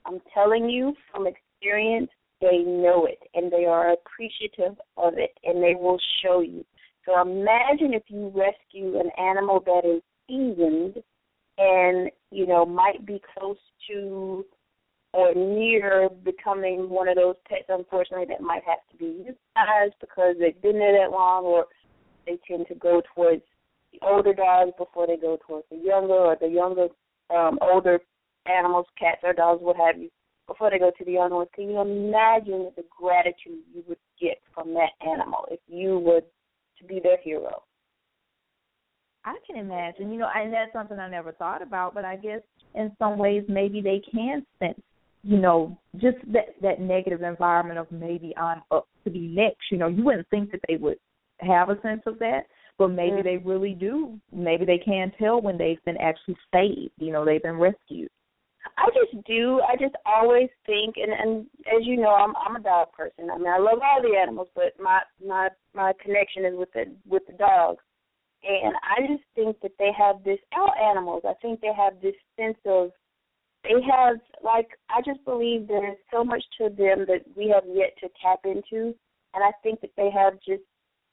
I'm 0.05 0.21
telling 0.33 0.69
you 0.69 0.93
from 1.11 1.27
experience, 1.27 2.09
they 2.39 2.59
know 2.59 3.05
it 3.05 3.19
and 3.35 3.51
they 3.51 3.65
are 3.65 3.91
appreciative 3.91 4.77
of 4.95 5.15
it 5.17 5.37
and 5.43 5.61
they 5.61 5.75
will 5.75 5.99
show 6.23 6.39
you. 6.39 6.63
So 7.05 7.19
imagine 7.21 7.93
if 7.93 8.03
you 8.07 8.31
rescue 8.33 8.99
an 8.99 9.11
animal 9.19 9.61
that 9.65 9.81
is 9.85 10.01
seasoned 10.29 11.03
and 11.57 12.09
you 12.31 12.47
know 12.47 12.65
might 12.65 13.05
be 13.05 13.21
close 13.37 13.57
to 13.89 14.45
or 15.11 15.33
near 15.33 16.07
becoming 16.23 16.89
one 16.89 17.09
of 17.09 17.15
those 17.15 17.35
pets 17.49 17.65
unfortunately 17.67 18.27
that 18.29 18.41
might 18.41 18.63
have 18.63 18.79
to 18.91 18.97
be 18.97 19.25
euthanized 19.25 19.93
because 19.99 20.35
they've 20.39 20.61
been 20.61 20.79
there 20.79 20.97
that 20.97 21.11
long 21.11 21.43
or 21.43 21.65
they 22.25 22.37
tend 22.47 22.65
to 22.67 22.75
go 22.75 23.01
towards 23.13 23.41
the 23.91 23.99
older 24.07 24.33
dogs 24.33 24.71
before 24.77 25.07
they 25.07 25.17
go 25.17 25.37
towards 25.45 25.65
the 25.71 25.77
younger 25.77 26.13
or 26.13 26.37
the 26.39 26.47
younger 26.47 26.87
um 27.35 27.57
older 27.61 27.99
animals, 28.49 28.85
cats 28.97 29.21
or 29.23 29.33
dogs, 29.33 29.61
what 29.61 29.75
have 29.75 29.97
you, 29.97 30.09
before 30.47 30.69
they 30.71 30.79
go 30.79 30.91
to 30.97 31.05
the 31.05 31.13
younger 31.13 31.35
ones. 31.35 31.49
Can 31.53 31.69
you 31.69 31.79
imagine 31.79 32.71
the 32.75 32.83
gratitude 32.89 33.63
you 33.73 33.83
would 33.87 33.97
get 34.19 34.37
from 34.53 34.73
that 34.73 34.91
animal 35.05 35.45
if 35.51 35.59
you 35.67 35.99
were 35.99 36.21
to 36.21 36.83
be 36.85 36.99
their 37.01 37.17
hero? 37.23 37.63
I 39.25 39.35
can 39.45 39.57
imagine, 39.57 40.11
you 40.11 40.19
know, 40.19 40.29
and 40.33 40.53
that's 40.53 40.71
something 40.73 40.97
I 40.97 41.09
never 41.09 41.31
thought 41.33 41.61
about, 41.61 41.93
but 41.93 42.05
I 42.05 42.15
guess 42.15 42.41
in 42.75 42.91
some 42.99 43.17
ways 43.17 43.43
maybe 43.47 43.81
they 43.81 44.01
can 44.11 44.45
sense, 44.59 44.79
you 45.23 45.37
know, 45.37 45.77
just 45.97 46.17
that 46.31 46.55
that 46.61 46.79
negative 46.79 47.21
environment 47.21 47.79
of 47.79 47.91
maybe 47.91 48.35
I'm 48.37 48.61
up 48.71 48.87
to 49.03 49.09
be 49.09 49.27
next. 49.27 49.71
You 49.71 49.77
know, 49.77 49.87
you 49.87 50.03
wouldn't 50.03 50.29
think 50.29 50.51
that 50.51 50.61
they 50.67 50.77
would 50.77 50.97
have 51.41 51.69
a 51.69 51.81
sense 51.81 52.01
of 52.05 52.19
that, 52.19 52.43
but 52.77 52.89
maybe 52.89 53.21
they 53.21 53.37
really 53.37 53.73
do. 53.73 54.17
Maybe 54.31 54.65
they 54.65 54.77
can 54.77 55.11
tell 55.19 55.41
when 55.41 55.57
they've 55.57 55.83
been 55.85 55.97
actually 55.97 56.37
saved. 56.53 56.93
You 56.97 57.11
know, 57.11 57.25
they've 57.25 57.43
been 57.43 57.59
rescued. 57.59 58.09
I 58.77 58.87
just 58.89 59.25
do. 59.25 59.61
I 59.61 59.75
just 59.75 59.95
always 60.05 60.49
think, 60.65 60.95
and 60.97 61.11
and 61.11 61.45
as 61.67 61.85
you 61.85 61.97
know, 61.97 62.09
I'm 62.09 62.33
I'm 62.37 62.55
a 62.55 62.63
dog 62.63 62.93
person. 62.93 63.29
I 63.29 63.37
mean, 63.37 63.47
I 63.47 63.57
love 63.57 63.79
all 63.83 64.01
the 64.01 64.17
animals, 64.17 64.47
but 64.55 64.73
my 64.81 65.01
my 65.25 65.49
my 65.73 65.93
connection 66.01 66.45
is 66.45 66.53
with 66.55 66.71
the 66.73 66.85
with 67.07 67.23
the 67.27 67.33
dogs. 67.33 67.83
And 68.43 68.73
I 68.83 69.05
just 69.05 69.23
think 69.35 69.59
that 69.61 69.73
they 69.79 69.91
have 69.97 70.23
this 70.23 70.39
our 70.53 70.73
animals. 70.77 71.23
I 71.27 71.33
think 71.41 71.59
they 71.59 71.73
have 71.75 71.93
this 72.01 72.15
sense 72.37 72.57
of 72.65 72.91
they 73.63 73.81
have 73.83 74.17
like 74.43 74.69
I 74.89 75.01
just 75.05 75.23
believe 75.25 75.67
there's 75.67 75.97
so 76.11 76.23
much 76.23 76.43
to 76.57 76.69
them 76.69 77.05
that 77.07 77.25
we 77.35 77.49
have 77.49 77.63
yet 77.67 77.93
to 78.01 78.09
tap 78.21 78.39
into, 78.45 78.95
and 79.33 79.43
I 79.43 79.51
think 79.61 79.81
that 79.81 79.91
they 79.97 80.09
have 80.11 80.33
just 80.45 80.63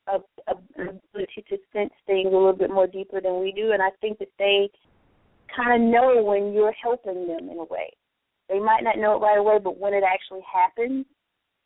a, 0.06 0.18
a 0.46 0.54
ability 0.74 1.44
to 1.48 1.58
sense 1.72 1.92
things 2.06 2.28
a 2.28 2.36
little 2.36 2.52
bit 2.52 2.70
more 2.70 2.86
deeper 2.86 3.20
than 3.20 3.40
we 3.40 3.52
do, 3.52 3.72
and 3.72 3.82
I 3.82 3.90
think 4.00 4.18
that 4.20 4.30
they 4.38 4.70
kind 5.54 5.82
of 5.82 5.90
know 5.90 6.22
when 6.22 6.52
you're 6.52 6.74
helping 6.80 7.26
them 7.26 7.48
in 7.50 7.58
a 7.58 7.64
way. 7.64 7.90
They 8.48 8.60
might 8.60 8.84
not 8.84 8.98
know 8.98 9.16
it 9.16 9.20
right 9.20 9.38
away, 9.38 9.58
but 9.62 9.78
when 9.78 9.94
it 9.94 10.04
actually 10.06 10.44
happens, 10.46 11.06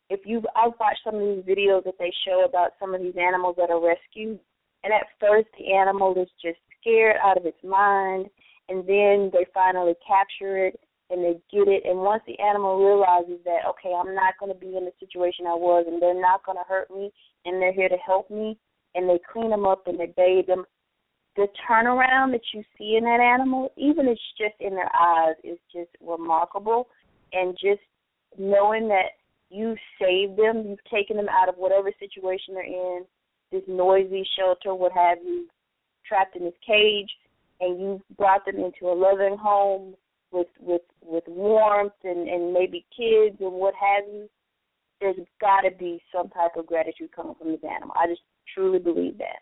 if 0.09 0.21
you 0.25 0.41
I've 0.55 0.73
watched 0.79 1.01
some 1.03 1.15
of 1.15 1.21
these 1.21 1.45
videos 1.45 1.83
that 1.83 1.99
they 1.99 2.11
show 2.25 2.45
about 2.45 2.71
some 2.79 2.95
of 2.95 3.01
these 3.01 3.15
animals 3.15 3.55
that 3.57 3.69
are 3.69 3.79
rescued, 3.79 4.39
and 4.83 4.93
at 4.93 5.07
first, 5.19 5.47
the 5.57 5.73
animal 5.73 6.13
is 6.17 6.29
just 6.41 6.57
scared 6.79 7.17
out 7.23 7.37
of 7.37 7.45
its 7.45 7.63
mind, 7.63 8.27
and 8.69 8.79
then 8.87 9.29
they 9.33 9.45
finally 9.53 9.93
capture 10.05 10.65
it 10.65 10.79
and 11.09 11.23
they 11.23 11.33
get 11.51 11.67
it. 11.67 11.83
And 11.85 11.99
once 11.99 12.23
the 12.25 12.39
animal 12.39 12.79
realizes 12.79 13.43
that, 13.43 13.67
okay, 13.67 13.93
I'm 13.93 14.15
not 14.15 14.35
going 14.39 14.51
to 14.51 14.57
be 14.57 14.77
in 14.77 14.85
the 14.85 14.93
situation 14.99 15.45
I 15.45 15.55
was, 15.55 15.85
and 15.87 16.01
they're 16.01 16.19
not 16.19 16.45
going 16.45 16.57
to 16.57 16.63
hurt 16.67 16.89
me, 16.89 17.11
and 17.45 17.61
they're 17.61 17.73
here 17.73 17.89
to 17.89 17.97
help 17.97 18.31
me, 18.31 18.57
and 18.95 19.09
they 19.09 19.19
clean 19.31 19.49
them 19.49 19.65
up 19.65 19.87
and 19.87 19.99
they 19.99 20.13
bathe 20.15 20.47
them, 20.47 20.63
the 21.35 21.47
turnaround 21.69 22.31
that 22.31 22.41
you 22.53 22.63
see 22.77 22.95
in 22.97 23.03
that 23.05 23.19
animal, 23.19 23.71
even 23.77 24.07
it's 24.07 24.21
just 24.37 24.55
in 24.59 24.75
their 24.75 24.91
eyes, 24.93 25.35
is 25.43 25.59
just 25.73 25.89
remarkable. 26.01 26.87
And 27.33 27.53
just 27.53 27.81
knowing 28.37 28.87
that 28.89 29.15
you 29.49 29.75
saved 29.99 30.37
them, 30.37 30.65
you've 30.67 30.83
taken 30.91 31.17
them 31.17 31.29
out 31.29 31.49
of 31.49 31.55
whatever 31.55 31.91
situation 31.99 32.53
they're 32.53 32.63
in, 32.63 33.05
this 33.51 33.63
noisy 33.67 34.27
shelter, 34.37 34.73
what 34.73 34.91
have 34.93 35.17
you, 35.23 35.47
trapped 36.07 36.35
in 36.35 36.43
this 36.43 36.53
cage, 36.65 37.09
and 37.59 37.79
you 37.79 38.01
brought 38.17 38.45
them 38.45 38.55
into 38.57 38.87
a 38.91 38.95
loving 38.95 39.37
home 39.37 39.95
with 40.31 40.47
with 40.59 40.81
with 41.03 41.23
warmth 41.27 41.93
and 42.03 42.27
and 42.27 42.53
maybe 42.53 42.85
kids 42.95 43.37
and 43.39 43.51
what 43.53 43.73
have 43.75 44.05
you. 44.11 44.29
There's 44.99 45.15
got 45.39 45.61
to 45.61 45.71
be 45.77 46.01
some 46.15 46.29
type 46.29 46.51
of 46.57 46.67
gratitude 46.67 47.11
coming 47.15 47.35
from 47.37 47.51
this 47.51 47.63
animal. 47.63 47.95
I 47.97 48.07
just 48.07 48.21
truly 48.53 48.79
believe 48.79 49.17
that. 49.17 49.41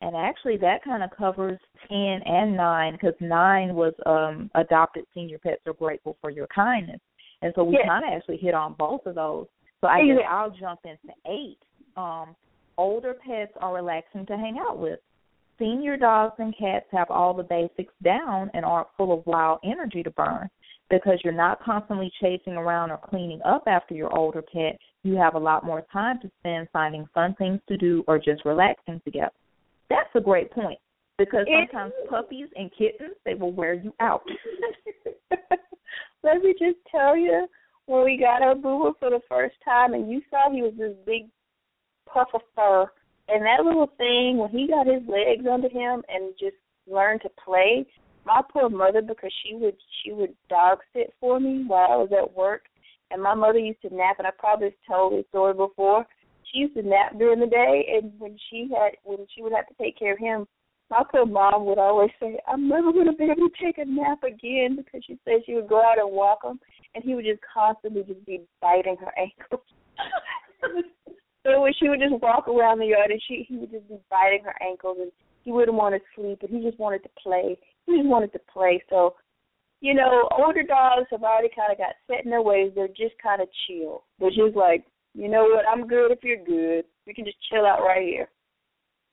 and 0.00 0.14
actually 0.16 0.56
that 0.58 0.82
kind 0.84 1.02
of 1.02 1.10
covers 1.16 1.58
10 1.88 1.96
and 1.98 2.56
9 2.56 2.92
because 2.92 3.14
9 3.20 3.74
was 3.74 3.94
um 4.06 4.50
adopted 4.54 5.04
senior 5.14 5.38
pets 5.38 5.60
are 5.66 5.72
grateful 5.72 6.16
for 6.20 6.30
your 6.30 6.46
kindness 6.48 7.00
and 7.42 7.52
so 7.56 7.64
we 7.64 7.74
yes. 7.74 7.86
kind 7.86 8.04
of 8.04 8.12
actually 8.16 8.36
hit 8.36 8.54
on 8.54 8.74
both 8.78 9.04
of 9.06 9.14
those 9.14 9.46
so 9.80 9.88
i 9.88 10.04
guess 10.04 10.18
i'll 10.30 10.50
jump 10.50 10.80
into 10.84 11.12
8 11.26 11.56
um 11.96 12.36
older 12.78 13.14
pets 13.14 13.52
are 13.60 13.74
relaxing 13.74 14.24
to 14.26 14.36
hang 14.36 14.58
out 14.58 14.78
with. 14.78 15.00
Senior 15.58 15.96
dogs 15.96 16.36
and 16.38 16.56
cats 16.56 16.86
have 16.92 17.10
all 17.10 17.34
the 17.34 17.42
basics 17.42 17.92
down 18.02 18.50
and 18.54 18.64
aren't 18.64 18.88
full 18.96 19.12
of 19.12 19.26
wild 19.26 19.58
energy 19.64 20.02
to 20.02 20.10
burn. 20.10 20.48
Because 20.88 21.18
you're 21.22 21.34
not 21.34 21.62
constantly 21.62 22.10
chasing 22.22 22.54
around 22.54 22.90
or 22.90 22.98
cleaning 23.10 23.42
up 23.44 23.64
after 23.66 23.94
your 23.94 24.16
older 24.16 24.40
pet 24.40 24.78
you 25.04 25.16
have 25.16 25.34
a 25.34 25.38
lot 25.38 25.64
more 25.64 25.84
time 25.92 26.18
to 26.20 26.30
spend 26.40 26.68
finding 26.72 27.06
fun 27.14 27.34
things 27.38 27.60
to 27.68 27.76
do 27.76 28.04
or 28.06 28.18
just 28.18 28.44
relaxing 28.44 29.00
together. 29.04 29.32
That's 29.88 30.08
a 30.14 30.20
great 30.20 30.50
point 30.50 30.78
because 31.18 31.46
sometimes 31.46 31.92
puppies 32.08 32.48
and 32.56 32.70
kittens 32.76 33.16
they 33.24 33.34
will 33.34 33.52
wear 33.52 33.74
you 33.74 33.94
out. 34.00 34.22
Let 36.22 36.42
me 36.42 36.54
just 36.58 36.78
tell 36.90 37.16
you, 37.16 37.46
when 37.86 38.04
we 38.04 38.18
got 38.18 38.42
our 38.42 38.54
Boo 38.54 38.92
for 38.98 39.10
the 39.10 39.20
first 39.28 39.56
time, 39.64 39.94
and 39.94 40.10
you 40.10 40.20
saw 40.30 40.50
he 40.50 40.62
was 40.62 40.74
this 40.76 40.94
big 41.06 41.28
puff 42.12 42.28
of 42.34 42.40
fur, 42.54 42.90
and 43.28 43.44
that 43.44 43.64
little 43.64 43.90
thing 43.98 44.38
when 44.38 44.50
he 44.50 44.68
got 44.68 44.86
his 44.86 45.02
legs 45.08 45.46
under 45.50 45.68
him 45.68 46.02
and 46.08 46.34
just 46.38 46.56
learned 46.86 47.22
to 47.22 47.30
play. 47.44 47.86
My 48.24 48.42
poor 48.52 48.68
mother, 48.68 49.00
because 49.00 49.32
she 49.42 49.54
would 49.54 49.76
she 50.02 50.12
would 50.12 50.34
dog 50.50 50.78
sit 50.92 51.14
for 51.20 51.40
me 51.40 51.64
while 51.66 51.88
I 51.90 51.96
was 51.96 52.10
at 52.16 52.36
work, 52.36 52.62
and 53.10 53.22
my 53.22 53.34
mother 53.34 53.58
used 53.58 53.82
to 53.82 53.94
nap, 53.94 54.16
and 54.18 54.26
I 54.26 54.30
probably 54.38 54.74
told 54.86 55.12
this 55.12 55.24
story 55.30 55.54
before 55.54 56.06
she 56.52 56.58
used 56.58 56.74
to 56.74 56.82
nap 56.82 57.18
during 57.18 57.40
the 57.40 57.46
day, 57.46 57.86
and 57.94 58.12
when 58.18 58.36
she 58.50 58.68
had 58.72 58.92
when 59.04 59.26
she 59.34 59.42
would 59.42 59.52
have 59.52 59.66
to 59.68 59.74
take 59.80 59.98
care 59.98 60.14
of 60.14 60.18
him, 60.18 60.46
my 60.90 61.02
poor 61.10 61.26
mom 61.26 61.66
would 61.66 61.78
always 61.78 62.10
say, 62.20 62.38
"I'm 62.46 62.68
never 62.68 62.92
going 62.92 63.06
to 63.06 63.12
be 63.12 63.24
able 63.24 63.48
to 63.48 63.64
take 63.64 63.78
a 63.78 63.84
nap 63.84 64.22
again," 64.22 64.76
because 64.76 65.02
she 65.04 65.18
said 65.24 65.44
she 65.44 65.54
would 65.54 65.68
go 65.68 65.80
out 65.80 65.98
and 65.98 66.10
walk 66.10 66.44
him, 66.44 66.58
and 66.94 67.04
he 67.04 67.14
would 67.14 67.24
just 67.24 67.40
constantly 67.52 68.02
just 68.04 68.24
be 68.24 68.42
biting 68.60 68.96
her 68.96 69.12
ankles. 69.18 69.64
So 71.44 71.66
she 71.78 71.88
would 71.88 72.00
just 72.00 72.20
walk 72.22 72.48
around 72.48 72.78
the 72.78 72.86
yard, 72.86 73.10
and 73.10 73.22
she 73.26 73.46
he 73.48 73.56
would 73.56 73.70
just 73.70 73.88
be 73.88 73.98
biting 74.10 74.44
her 74.44 74.54
ankles, 74.62 74.98
and 75.00 75.12
he 75.44 75.52
wouldn't 75.52 75.76
want 75.76 75.94
to 75.94 76.00
sleep, 76.14 76.42
and 76.42 76.50
he 76.50 76.62
just 76.68 76.78
wanted 76.78 77.02
to 77.02 77.10
play. 77.22 77.56
He 77.86 77.96
just 77.96 78.08
wanted 78.08 78.32
to 78.32 78.40
play. 78.52 78.82
So, 78.90 79.14
you 79.80 79.94
know, 79.94 80.28
older 80.36 80.62
dogs 80.62 81.06
have 81.10 81.22
already 81.22 81.48
kind 81.54 81.72
of 81.72 81.78
got 81.78 81.94
set 82.06 82.24
in 82.24 82.30
their 82.30 82.42
ways. 82.42 82.72
They're 82.74 82.88
just 82.88 83.14
kind 83.22 83.40
of 83.40 83.48
chill. 83.66 84.04
They're 84.18 84.30
just 84.30 84.56
like, 84.56 84.84
you 85.14 85.28
know 85.28 85.44
what, 85.44 85.64
I'm 85.66 85.86
good 85.86 86.12
if 86.12 86.18
you're 86.22 86.44
good. 86.44 86.84
We 87.06 87.14
can 87.14 87.24
just 87.24 87.38
chill 87.50 87.64
out 87.64 87.80
right 87.80 88.02
here. 88.02 88.28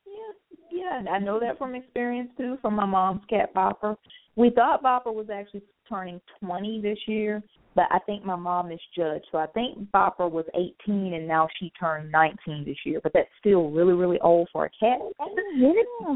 Yeah, 0.05 1.01
yeah, 1.01 1.12
I 1.12 1.20
know 1.20 1.39
that 1.39 1.58
from 1.58 1.75
experience 1.75 2.29
too, 2.38 2.58
from 2.62 2.75
my 2.75 2.86
mom's 2.86 3.22
cat 3.29 3.53
Bopper. 3.53 3.96
We 4.36 4.50
thought 4.50 4.84
Bopper 4.84 5.13
was 5.13 5.29
actually 5.34 5.63
turning 5.88 6.20
20 6.41 6.82
this 6.82 6.98
year, 7.08 7.41
but 7.75 7.86
I 7.91 8.00
think 8.00 8.25
my 8.25 8.36
mom 8.36 8.70
misjudged. 8.70 9.27
So 9.32 9.38
I 9.38 9.48
think 9.48 9.91
Bopper 9.91 10.32
was 10.32 10.46
18 10.55 11.13
and 11.13 11.27
now 11.27 11.48
she 11.60 11.72
turned 11.79 12.12
19 12.12 12.65
this 12.65 12.77
year, 12.86 13.00
but 13.03 13.12
that's 13.13 13.29
still 13.39 13.70
really, 13.70 13.94
really 13.94 14.20
old 14.22 14.48
for 14.51 14.65
a 14.65 14.70
cat. 14.79 15.00
Oh, 15.20 15.36
yeah. 15.58 16.15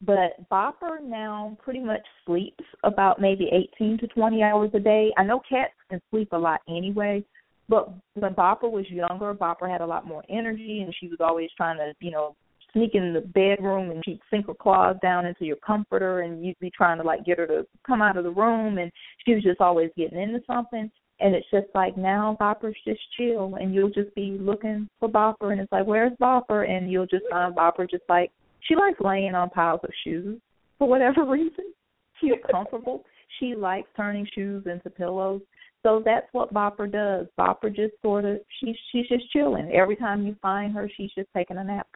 But 0.00 0.48
Bopper 0.50 1.02
now 1.02 1.56
pretty 1.62 1.80
much 1.80 2.02
sleeps 2.24 2.64
about 2.84 3.20
maybe 3.20 3.50
18 3.80 3.98
to 3.98 4.06
20 4.06 4.42
hours 4.42 4.70
a 4.74 4.78
day. 4.78 5.10
I 5.16 5.24
know 5.24 5.40
cats 5.48 5.72
can 5.90 6.00
sleep 6.10 6.28
a 6.32 6.38
lot 6.38 6.60
anyway, 6.68 7.24
but 7.68 7.92
when 8.14 8.34
Bopper 8.34 8.70
was 8.70 8.88
younger, 8.88 9.34
Bopper 9.34 9.68
had 9.68 9.80
a 9.80 9.86
lot 9.86 10.06
more 10.06 10.22
energy, 10.30 10.82
and 10.82 10.94
she 11.00 11.08
was 11.08 11.18
always 11.20 11.50
trying 11.56 11.78
to, 11.78 11.94
you 12.00 12.12
know, 12.12 12.36
sneak 12.72 12.94
in 12.94 13.12
the 13.12 13.20
bedroom 13.20 13.90
and 13.90 14.02
she'd 14.04 14.20
sink 14.30 14.46
her 14.46 14.54
claws 14.54 14.96
down 15.02 15.26
into 15.26 15.44
your 15.44 15.56
comforter, 15.56 16.20
and 16.20 16.44
you'd 16.44 16.58
be 16.60 16.70
trying 16.70 16.98
to 16.98 17.04
like 17.04 17.24
get 17.24 17.38
her 17.38 17.46
to 17.46 17.66
come 17.86 18.02
out 18.02 18.16
of 18.16 18.24
the 18.24 18.30
room, 18.30 18.78
and 18.78 18.90
she 19.24 19.34
was 19.34 19.42
just 19.42 19.60
always 19.60 19.90
getting 19.96 20.20
into 20.20 20.40
something. 20.46 20.90
And 21.20 21.34
it's 21.34 21.50
just 21.50 21.66
like 21.74 21.96
now 21.96 22.36
Bopper's 22.40 22.76
just 22.86 23.00
chill, 23.16 23.56
and 23.56 23.74
you'll 23.74 23.90
just 23.90 24.14
be 24.14 24.38
looking 24.40 24.88
for 25.00 25.08
Bopper, 25.08 25.50
and 25.52 25.60
it's 25.60 25.72
like, 25.72 25.86
where's 25.86 26.12
Bopper? 26.20 26.68
And 26.68 26.90
you'll 26.90 27.06
just 27.06 27.24
find 27.30 27.54
Bopper 27.54 27.90
just 27.90 28.04
like 28.08 28.30
she 28.60 28.76
likes 28.76 29.00
laying 29.00 29.34
on 29.34 29.50
piles 29.50 29.80
of 29.82 29.90
shoes 30.04 30.40
for 30.78 30.88
whatever 30.88 31.24
reason. 31.28 31.72
She's 32.20 32.32
comfortable. 32.50 33.04
She 33.38 33.54
likes 33.54 33.88
turning 33.96 34.26
shoes 34.34 34.64
into 34.66 34.90
pillows. 34.90 35.40
So 35.84 36.02
that's 36.04 36.26
what 36.32 36.52
Bopper 36.52 36.90
does. 36.90 37.26
Bopper 37.38 37.74
just 37.74 37.94
sort 38.02 38.24
of 38.24 38.38
she's 38.60 38.76
she's 38.90 39.06
just 39.08 39.30
chilling. 39.30 39.70
Every 39.72 39.96
time 39.96 40.26
you 40.26 40.34
find 40.42 40.74
her, 40.74 40.90
she's 40.96 41.10
just 41.16 41.28
taking 41.34 41.56
a 41.56 41.64
nap. 41.64 41.86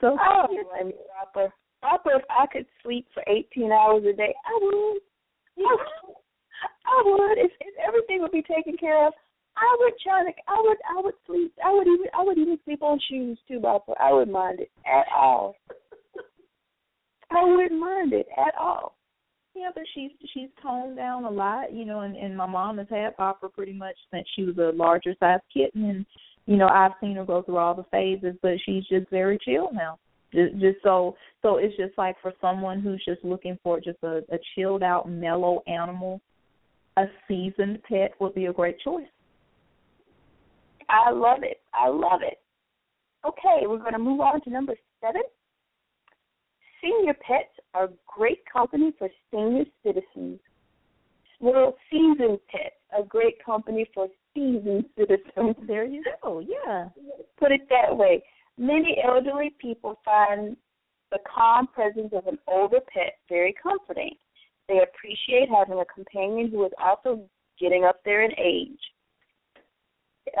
So 0.00 0.16
oh, 0.18 0.46
I 0.78 0.84
mean, 0.84 0.94
Bopper. 1.36 1.50
Bopper, 1.82 2.16
if 2.16 2.24
I 2.30 2.46
could 2.46 2.66
sleep 2.82 3.06
for 3.12 3.22
18 3.26 3.70
hours 3.72 4.04
a 4.04 4.16
day, 4.16 4.34
I 4.46 4.58
would. 4.60 4.98
I 5.58 5.76
would. 5.76 5.86
Oh. 6.04 6.14
I 6.86 7.02
would. 7.04 7.38
If, 7.38 7.52
if 7.60 7.74
everything 7.86 8.20
would 8.20 8.32
be 8.32 8.42
taken 8.42 8.76
care 8.76 9.06
of, 9.06 9.12
I 9.56 9.76
would 9.80 9.92
try 10.02 10.24
to. 10.24 10.30
I 10.48 10.56
would. 10.58 10.78
I 10.88 11.00
would 11.02 11.14
sleep. 11.26 11.52
I 11.64 11.72
would 11.72 11.86
even. 11.86 12.06
I 12.18 12.22
would 12.22 12.38
even 12.38 12.58
sleep 12.64 12.82
on 12.82 12.98
shoes 13.08 13.38
too, 13.46 13.60
Bopper. 13.60 13.94
I 14.00 14.12
wouldn't 14.12 14.32
mind 14.32 14.60
it 14.60 14.70
at 14.86 15.06
all. 15.14 15.54
I 17.30 17.44
wouldn't 17.44 17.78
mind 17.78 18.12
it 18.12 18.26
at 18.36 18.54
all. 18.58 18.96
Yeah, 19.54 19.70
but 19.74 19.84
she's 19.94 20.10
she's 20.32 20.48
toned 20.62 20.96
down 20.96 21.24
a 21.24 21.30
lot, 21.30 21.72
you 21.72 21.84
know, 21.84 22.00
and, 22.00 22.16
and 22.16 22.36
my 22.36 22.46
mom 22.46 22.78
has 22.78 22.86
had 22.88 23.16
Bopper 23.16 23.52
pretty 23.52 23.72
much 23.72 23.96
since 24.12 24.26
she 24.34 24.44
was 24.44 24.56
a 24.58 24.76
larger 24.76 25.14
size 25.18 25.40
kitten 25.52 25.84
and 25.84 26.06
you 26.46 26.56
know, 26.56 26.68
I've 26.68 26.92
seen 27.00 27.16
her 27.16 27.24
go 27.24 27.42
through 27.42 27.58
all 27.58 27.74
the 27.74 27.84
phases, 27.90 28.34
but 28.42 28.54
she's 28.64 28.86
just 28.86 29.08
very 29.10 29.38
chill 29.44 29.70
now. 29.72 29.98
Just, 30.32 30.54
just 30.60 30.78
so 30.82 31.16
so 31.42 31.56
it's 31.56 31.76
just 31.76 31.96
like 31.98 32.16
for 32.22 32.32
someone 32.40 32.80
who's 32.80 33.02
just 33.04 33.24
looking 33.24 33.58
for 33.62 33.80
just 33.80 33.98
a, 34.02 34.18
a 34.30 34.38
chilled 34.54 34.82
out, 34.82 35.10
mellow 35.10 35.62
animal, 35.66 36.20
a 36.96 37.04
seasoned 37.26 37.82
pet 37.88 38.12
would 38.20 38.34
be 38.34 38.46
a 38.46 38.52
great 38.52 38.78
choice. 38.80 39.06
I 40.88 41.10
love 41.10 41.38
it. 41.42 41.60
I 41.72 41.88
love 41.88 42.20
it. 42.22 42.38
Okay, 43.26 43.66
we're 43.66 43.78
going 43.78 43.92
to 43.92 43.98
move 43.98 44.20
on 44.20 44.40
to 44.42 44.50
number 44.50 44.74
seven. 45.00 45.22
Senior 46.82 47.14
pets 47.14 47.50
are 47.74 47.90
great 48.06 48.40
company 48.50 48.92
for 48.98 49.08
senior 49.30 49.64
citizens. 49.84 50.40
Well, 51.40 51.76
seasoned 51.90 52.38
pets 52.50 52.79
are 52.96 53.04
great 53.04 53.42
company 53.44 53.86
for 53.94 54.08
seasoned 54.34 54.84
citizens. 54.96 55.56
There 55.66 55.84
you 55.84 56.02
go. 56.22 56.40
Yeah. 56.40 56.88
Put 57.38 57.52
it 57.52 57.62
that 57.70 57.96
way. 57.96 58.22
Many 58.58 58.96
elderly 59.04 59.54
people 59.60 59.98
find 60.04 60.56
the 61.10 61.18
calm 61.32 61.66
presence 61.68 62.12
of 62.12 62.26
an 62.26 62.38
older 62.46 62.80
pet 62.92 63.18
very 63.28 63.54
comforting. 63.62 64.14
They 64.68 64.80
appreciate 64.82 65.48
having 65.48 65.80
a 65.80 65.84
companion 65.84 66.50
who 66.50 66.64
is 66.64 66.72
also 66.82 67.28
getting 67.58 67.84
up 67.84 68.00
there 68.04 68.22
in 68.24 68.30
age. 68.38 68.78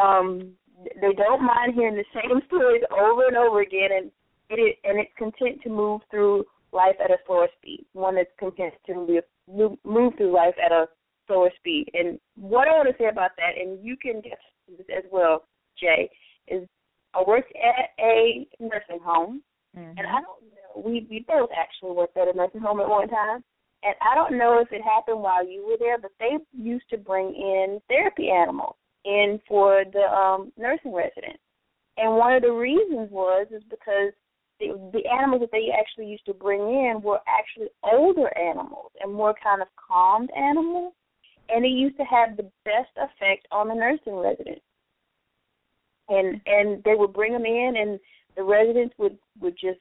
Um, 0.00 0.52
they 1.00 1.12
don't 1.12 1.42
mind 1.44 1.74
hearing 1.74 1.96
the 1.96 2.04
same 2.14 2.40
stories 2.46 2.82
over 2.90 3.26
and 3.26 3.36
over 3.36 3.60
again, 3.60 3.90
and 3.96 4.10
it 4.50 4.78
and 4.84 4.98
it's 4.98 5.10
content 5.18 5.62
to 5.62 5.68
move 5.68 6.00
through 6.10 6.44
life 6.72 6.96
at 7.02 7.10
a 7.10 7.16
slower 7.26 7.48
speed. 7.58 7.86
One 7.92 8.14
that's 8.14 8.30
content 8.38 8.74
to 8.86 8.94
move, 8.94 9.78
move 9.84 10.12
through 10.16 10.34
life 10.34 10.54
at 10.64 10.72
a 10.72 10.86
slower 11.30 11.50
speed. 11.56 11.86
And 11.94 12.18
what 12.36 12.66
I 12.66 12.72
want 12.72 12.88
to 12.88 13.02
say 13.02 13.08
about 13.08 13.30
that, 13.36 13.60
and 13.60 13.84
you 13.84 13.96
can 13.96 14.20
get 14.20 14.38
this 14.68 14.86
as 14.96 15.04
well, 15.12 15.44
Jay, 15.78 16.10
is 16.48 16.66
I 17.14 17.22
worked 17.26 17.52
at 17.56 17.90
a 18.02 18.46
nursing 18.58 19.02
home, 19.04 19.42
mm-hmm. 19.76 19.98
and 19.98 20.06
I 20.06 20.20
don't 20.20 20.42
know. 20.50 20.82
We 20.84 21.06
we 21.10 21.24
both 21.26 21.50
actually 21.56 21.92
worked 21.92 22.16
at 22.16 22.28
a 22.28 22.36
nursing 22.36 22.60
home 22.60 22.80
at 22.80 22.88
one 22.88 23.08
time, 23.08 23.42
and 23.82 23.94
I 24.02 24.14
don't 24.14 24.38
know 24.38 24.60
if 24.60 24.72
it 24.72 24.82
happened 24.82 25.20
while 25.20 25.46
you 25.46 25.66
were 25.66 25.76
there, 25.78 25.98
but 25.98 26.12
they 26.18 26.38
used 26.52 26.88
to 26.90 26.98
bring 26.98 27.28
in 27.34 27.80
therapy 27.88 28.30
animals 28.30 28.76
in 29.04 29.40
for 29.48 29.84
the 29.92 30.02
um 30.02 30.52
nursing 30.56 30.92
residents. 30.92 31.42
And 31.96 32.16
one 32.16 32.34
of 32.34 32.42
the 32.42 32.52
reasons 32.52 33.10
was 33.10 33.46
is 33.50 33.62
because 33.68 34.12
the, 34.60 34.78
the 34.92 35.02
animals 35.10 35.40
that 35.40 35.50
they 35.52 35.68
actually 35.76 36.06
used 36.06 36.26
to 36.26 36.34
bring 36.34 36.60
in 36.60 37.00
were 37.02 37.20
actually 37.26 37.68
older 37.82 38.30
animals 38.38 38.92
and 39.00 39.12
more 39.12 39.34
kind 39.42 39.60
of 39.60 39.68
calmed 39.76 40.30
animals, 40.36 40.92
and 41.54 41.64
it 41.64 41.70
used 41.70 41.96
to 41.96 42.04
have 42.04 42.36
the 42.36 42.50
best 42.64 42.90
effect 42.96 43.46
on 43.50 43.68
the 43.68 43.74
nursing 43.74 44.16
residents. 44.16 44.64
And 46.08 46.40
and 46.46 46.82
they 46.84 46.94
would 46.94 47.12
bring 47.12 47.32
them 47.32 47.44
in, 47.44 47.74
and 47.78 48.00
the 48.36 48.42
residents 48.42 48.94
would 48.98 49.18
would 49.40 49.54
just 49.54 49.80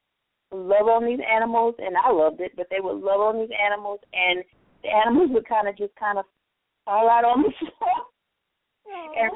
love 0.52 0.88
on 0.88 1.06
these 1.06 1.20
animals, 1.32 1.76
and 1.80 1.96
I 1.98 2.12
loved 2.12 2.42
it. 2.42 2.52
But 2.56 2.68
they 2.70 2.80
would 2.80 3.02
love 3.02 3.22
on 3.22 3.40
these 3.40 3.56
animals, 3.66 4.00
and 4.14 4.44
the 4.84 4.90
animals 4.90 5.30
would 5.34 5.48
kind 5.48 5.68
of 5.68 5.78
just 5.78 5.96
kind 5.96 6.20
of 6.20 6.26
fall 6.86 7.10
out 7.10 7.26
on 7.26 7.44
the 7.44 7.52
floor. 7.60 8.06
And, 8.92 9.32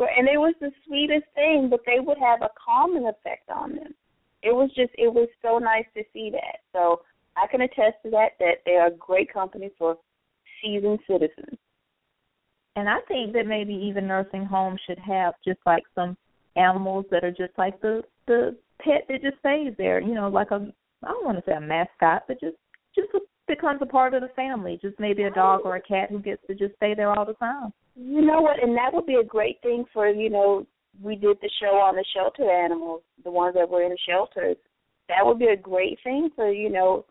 and 0.00 0.28
it 0.28 0.38
was 0.38 0.54
the 0.60 0.70
sweetest 0.86 1.26
thing, 1.34 1.68
but 1.70 1.80
they 1.84 2.00
would 2.00 2.16
have 2.16 2.40
a 2.40 2.48
calming 2.64 3.06
effect 3.06 3.50
on 3.50 3.76
them 3.76 3.94
it 4.42 4.54
was 4.54 4.70
just 4.74 4.90
it 4.96 5.12
was 5.12 5.28
so 5.42 5.58
nice 5.58 5.86
to 5.94 6.02
see 6.12 6.30
that. 6.30 6.60
So 6.72 7.02
I 7.36 7.46
can 7.46 7.62
attest 7.62 7.96
to 8.04 8.10
that 8.10 8.30
that 8.38 8.62
they 8.64 8.72
are 8.72 8.88
a 8.88 8.96
great 8.96 9.32
company 9.32 9.70
for 9.78 9.96
seasoned 10.62 10.98
citizens. 11.06 11.58
And 12.76 12.88
I 12.88 12.98
think 13.08 13.32
that 13.32 13.46
maybe 13.46 13.74
even 13.74 14.06
nursing 14.06 14.44
homes 14.44 14.80
should 14.86 14.98
have 15.00 15.34
just 15.44 15.58
like 15.66 15.82
some 15.94 16.16
animals 16.56 17.06
that 17.10 17.24
are 17.24 17.30
just 17.30 17.56
like 17.58 17.80
the 17.80 18.02
the 18.26 18.56
pet 18.80 19.04
that 19.08 19.22
just 19.22 19.38
stays 19.38 19.72
there. 19.78 20.00
You 20.00 20.14
know, 20.14 20.28
like 20.28 20.50
a 20.50 20.72
I 21.04 21.08
don't 21.08 21.24
want 21.24 21.38
to 21.38 21.44
say 21.44 21.56
a 21.56 21.60
mascot, 21.60 22.24
but 22.28 22.40
just 22.40 22.56
just 22.94 23.08
becomes 23.46 23.80
a 23.82 23.86
part 23.86 24.14
of 24.14 24.22
the 24.22 24.28
family. 24.36 24.78
Just 24.80 24.98
maybe 25.00 25.24
a 25.24 25.30
dog 25.30 25.62
or 25.64 25.76
a 25.76 25.82
cat 25.82 26.10
who 26.10 26.20
gets 26.20 26.42
to 26.46 26.54
just 26.54 26.76
stay 26.76 26.94
there 26.94 27.10
all 27.10 27.24
the 27.24 27.34
time. 27.34 27.72
You 27.96 28.22
know 28.22 28.40
what? 28.40 28.62
And 28.62 28.76
that 28.76 28.92
would 28.92 29.06
be 29.06 29.16
a 29.16 29.24
great 29.24 29.60
thing 29.62 29.84
for 29.92 30.08
you 30.08 30.30
know. 30.30 30.66
We 31.02 31.14
did 31.14 31.36
the 31.40 31.50
show 31.60 31.76
on 31.76 31.94
the 31.94 32.04
shelter 32.14 32.50
animals, 32.50 33.02
the 33.22 33.30
ones 33.30 33.54
that 33.54 33.68
were 33.68 33.82
in 33.82 33.90
the 33.90 33.98
shelters. 34.08 34.56
That 35.08 35.24
would 35.24 35.38
be 35.38 35.46
a 35.46 35.56
great 35.56 35.98
thing 36.02 36.30
for 36.34 36.50
you 36.50 36.70
know 36.70 37.04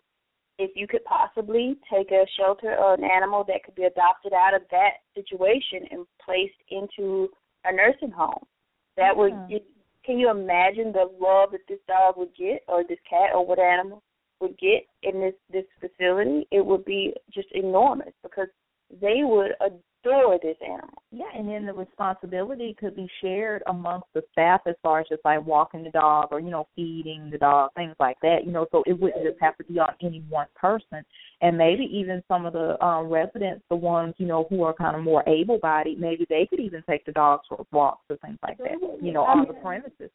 if 0.57 0.71
you 0.75 0.87
could 0.87 1.03
possibly 1.05 1.77
take 1.91 2.11
a 2.11 2.25
shelter 2.37 2.75
or 2.75 2.95
an 2.95 3.03
animal 3.03 3.43
that 3.47 3.63
could 3.63 3.75
be 3.75 3.83
adopted 3.83 4.33
out 4.33 4.55
of 4.55 4.61
that 4.71 5.01
situation 5.15 5.87
and 5.91 6.05
placed 6.23 6.57
into 6.69 7.29
a 7.65 7.71
nursing 7.71 8.11
home. 8.11 8.43
That 8.95 9.15
would 9.15 9.33
mm-hmm. 9.33 9.51
Yeah. 9.51 9.59
can 10.03 10.17
you 10.17 10.29
imagine 10.29 10.91
the 10.91 11.09
love 11.19 11.51
that 11.51 11.67
this 11.67 11.79
dog 11.87 12.17
would 12.17 12.35
get 12.35 12.63
or 12.67 12.83
this 12.83 12.99
cat 13.09 13.31
or 13.33 13.45
what 13.45 13.59
animal 13.59 14.01
would 14.39 14.57
get 14.57 14.87
in 15.03 15.21
this 15.21 15.35
this 15.51 15.65
facility? 15.79 16.47
It 16.51 16.65
would 16.65 16.85
be 16.85 17.13
just 17.33 17.49
enormous 17.51 18.13
because 18.23 18.47
they 19.01 19.21
would 19.21 19.51
this 20.03 20.57
animal. 20.63 21.01
Yeah, 21.11 21.25
and 21.35 21.47
then 21.47 21.65
the 21.65 21.73
responsibility 21.73 22.75
could 22.79 22.95
be 22.95 23.07
shared 23.21 23.63
amongst 23.67 24.07
the 24.13 24.23
staff 24.31 24.61
as 24.67 24.75
far 24.81 24.99
as 24.99 25.07
just 25.09 25.23
like 25.25 25.45
walking 25.45 25.83
the 25.83 25.89
dog 25.89 26.29
or, 26.31 26.39
you 26.39 26.49
know, 26.49 26.67
feeding 26.75 27.29
the 27.31 27.37
dog, 27.37 27.71
things 27.75 27.95
like 27.99 28.17
that, 28.21 28.45
you 28.45 28.51
know, 28.51 28.67
so 28.71 28.83
it 28.85 28.93
wouldn't 28.93 29.23
just 29.23 29.37
have 29.41 29.57
to 29.57 29.63
be 29.63 29.79
on 29.79 29.93
any 30.01 30.23
one 30.29 30.47
person. 30.55 31.03
And 31.41 31.57
maybe 31.57 31.83
even 31.91 32.23
some 32.27 32.45
of 32.45 32.53
the 32.53 32.83
um 32.83 33.07
residents, 33.07 33.63
the 33.69 33.75
ones, 33.75 34.13
you 34.17 34.27
know, 34.27 34.47
who 34.49 34.63
are 34.63 34.73
kind 34.73 34.95
of 34.95 35.03
more 35.03 35.23
able 35.27 35.59
bodied, 35.59 35.99
maybe 35.99 36.25
they 36.29 36.47
could 36.49 36.59
even 36.59 36.83
take 36.89 37.05
the 37.05 37.11
dogs 37.11 37.43
for 37.49 37.65
walks 37.71 38.05
or 38.09 38.17
things 38.17 38.39
like 38.43 38.57
that, 38.59 38.77
you 39.01 39.11
know, 39.11 39.23
on 39.23 39.47
the 39.47 39.53
premises. 39.55 40.11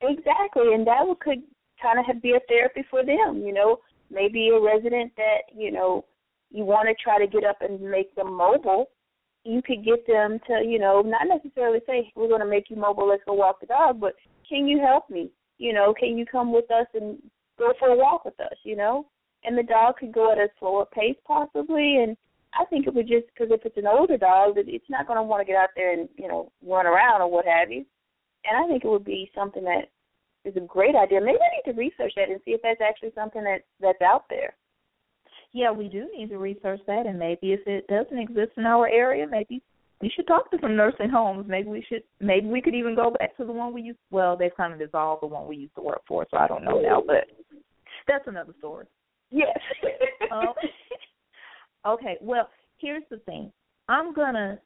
Exactly, 0.00 0.74
and 0.74 0.86
that 0.86 1.00
would 1.02 1.20
could 1.20 1.42
kind 1.82 1.98
of 1.98 2.06
have, 2.06 2.22
be 2.22 2.32
a 2.32 2.40
therapy 2.48 2.84
for 2.90 3.04
them. 3.04 3.42
You 3.44 3.52
know, 3.52 3.78
maybe 4.10 4.48
a 4.48 4.60
resident 4.60 5.12
that 5.16 5.42
you 5.56 5.72
know 5.72 6.04
you 6.50 6.64
want 6.64 6.88
to 6.88 6.94
try 7.02 7.18
to 7.18 7.30
get 7.30 7.44
up 7.44 7.58
and 7.60 7.80
make 7.80 8.14
them 8.14 8.32
mobile. 8.32 8.86
You 9.48 9.62
could 9.62 9.84
get 9.84 10.06
them 10.06 10.38
to, 10.46 10.62
you 10.62 10.78
know, 10.78 11.00
not 11.00 11.26
necessarily 11.26 11.80
say 11.86 12.12
we're 12.14 12.28
going 12.28 12.40
to 12.40 12.46
make 12.46 12.68
you 12.68 12.76
mobile. 12.76 13.08
Let's 13.08 13.22
go 13.26 13.32
walk 13.32 13.60
the 13.60 13.66
dog, 13.66 13.98
but 13.98 14.14
can 14.48 14.68
you 14.68 14.78
help 14.80 15.08
me? 15.08 15.30
You 15.56 15.72
know, 15.72 15.94
can 15.98 16.18
you 16.18 16.26
come 16.26 16.52
with 16.52 16.70
us 16.70 16.86
and 16.94 17.18
go 17.58 17.72
for 17.78 17.88
a 17.88 17.96
walk 17.96 18.24
with 18.24 18.38
us? 18.40 18.56
You 18.62 18.76
know, 18.76 19.06
and 19.44 19.56
the 19.56 19.62
dog 19.62 19.96
could 19.98 20.12
go 20.12 20.30
at 20.32 20.38
a 20.38 20.48
slower 20.58 20.84
pace 20.92 21.16
possibly, 21.26 22.02
and 22.02 22.16
I 22.54 22.64
think 22.66 22.86
it 22.86 22.94
would 22.94 23.08
just 23.08 23.26
because 23.28 23.50
if 23.50 23.64
it's 23.64 23.76
an 23.76 23.86
older 23.86 24.16
dog, 24.16 24.54
it's 24.56 24.90
not 24.90 25.06
going 25.06 25.16
to 25.16 25.22
want 25.22 25.40
to 25.40 25.50
get 25.50 25.60
out 25.60 25.70
there 25.76 25.92
and 25.92 26.08
you 26.16 26.28
know 26.28 26.52
run 26.66 26.86
around 26.86 27.22
or 27.22 27.30
what 27.30 27.46
have 27.46 27.70
you. 27.70 27.84
And 28.44 28.64
I 28.64 28.68
think 28.68 28.84
it 28.84 28.88
would 28.88 29.04
be 29.04 29.30
something 29.34 29.64
that 29.64 29.90
is 30.44 30.56
a 30.56 30.60
great 30.60 30.94
idea. 30.94 31.20
Maybe 31.20 31.38
I 31.38 31.56
need 31.56 31.72
to 31.72 31.78
research 31.78 32.12
that 32.16 32.30
and 32.30 32.40
see 32.44 32.52
if 32.52 32.62
that's 32.62 32.80
actually 32.80 33.12
something 33.14 33.44
that 33.44 33.62
that's 33.80 34.02
out 34.02 34.24
there. 34.30 34.54
Yeah, 35.52 35.70
we 35.70 35.88
do 35.88 36.08
need 36.16 36.28
to 36.28 36.38
research 36.38 36.80
that 36.86 37.06
and 37.06 37.18
maybe 37.18 37.52
if 37.52 37.60
it 37.66 37.86
doesn't 37.88 38.18
exist 38.18 38.52
in 38.56 38.66
our 38.66 38.88
area, 38.88 39.26
maybe 39.28 39.62
we 40.00 40.10
should 40.14 40.26
talk 40.26 40.50
to 40.50 40.58
some 40.60 40.76
nursing 40.76 41.08
homes. 41.08 41.46
Maybe 41.48 41.68
we 41.68 41.84
should 41.88 42.02
maybe 42.20 42.46
we 42.46 42.60
could 42.60 42.74
even 42.74 42.94
go 42.94 43.10
back 43.18 43.36
to 43.36 43.44
the 43.44 43.52
one 43.52 43.72
we 43.72 43.82
used 43.82 43.98
well, 44.10 44.36
they've 44.36 44.56
kind 44.56 44.72
of 44.72 44.78
dissolved 44.78 45.22
the 45.22 45.26
one 45.26 45.48
we 45.48 45.56
used 45.56 45.74
to 45.76 45.82
work 45.82 46.02
for, 46.06 46.26
so 46.30 46.36
I 46.36 46.46
don't 46.46 46.64
know 46.64 46.80
now, 46.80 47.02
but 47.04 47.26
that's 48.06 48.26
another 48.26 48.54
story. 48.58 48.86
Yes. 49.30 49.58
Oh. 50.30 50.54
okay, 51.86 52.16
well, 52.20 52.48
here's 52.78 53.02
the 53.10 53.18
thing. 53.18 53.52
I'm 53.88 54.12
gonna 54.12 54.58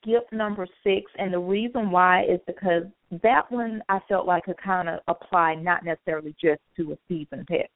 skip 0.00 0.26
number 0.32 0.66
six, 0.82 1.10
and 1.18 1.32
the 1.32 1.38
reason 1.38 1.90
why 1.90 2.24
is 2.24 2.40
because 2.46 2.84
that 3.22 3.50
one 3.50 3.82
I 3.88 4.00
felt 4.08 4.26
like 4.26 4.44
could 4.44 4.60
kind 4.62 4.88
of 4.88 5.00
apply 5.08 5.54
not 5.54 5.84
necessarily 5.84 6.34
just 6.40 6.60
to 6.76 6.92
a 6.92 6.96
seasoned 7.08 7.46
pet. 7.46 7.70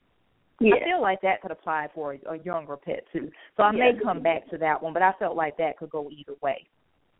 Yeah. 0.60 0.74
I 0.74 0.84
feel 0.84 1.02
like 1.02 1.20
that 1.22 1.42
could 1.42 1.50
apply 1.50 1.88
for 1.94 2.14
a, 2.14 2.32
a 2.32 2.38
younger 2.38 2.76
pet 2.76 3.04
too. 3.12 3.30
So 3.56 3.62
I 3.62 3.72
may 3.72 3.92
come 4.02 4.22
back 4.22 4.48
to 4.50 4.58
that 4.58 4.82
one, 4.82 4.92
but 4.92 5.02
I 5.02 5.12
felt 5.18 5.36
like 5.36 5.56
that 5.58 5.76
could 5.78 5.90
go 5.90 6.10
either 6.10 6.34
way. 6.42 6.66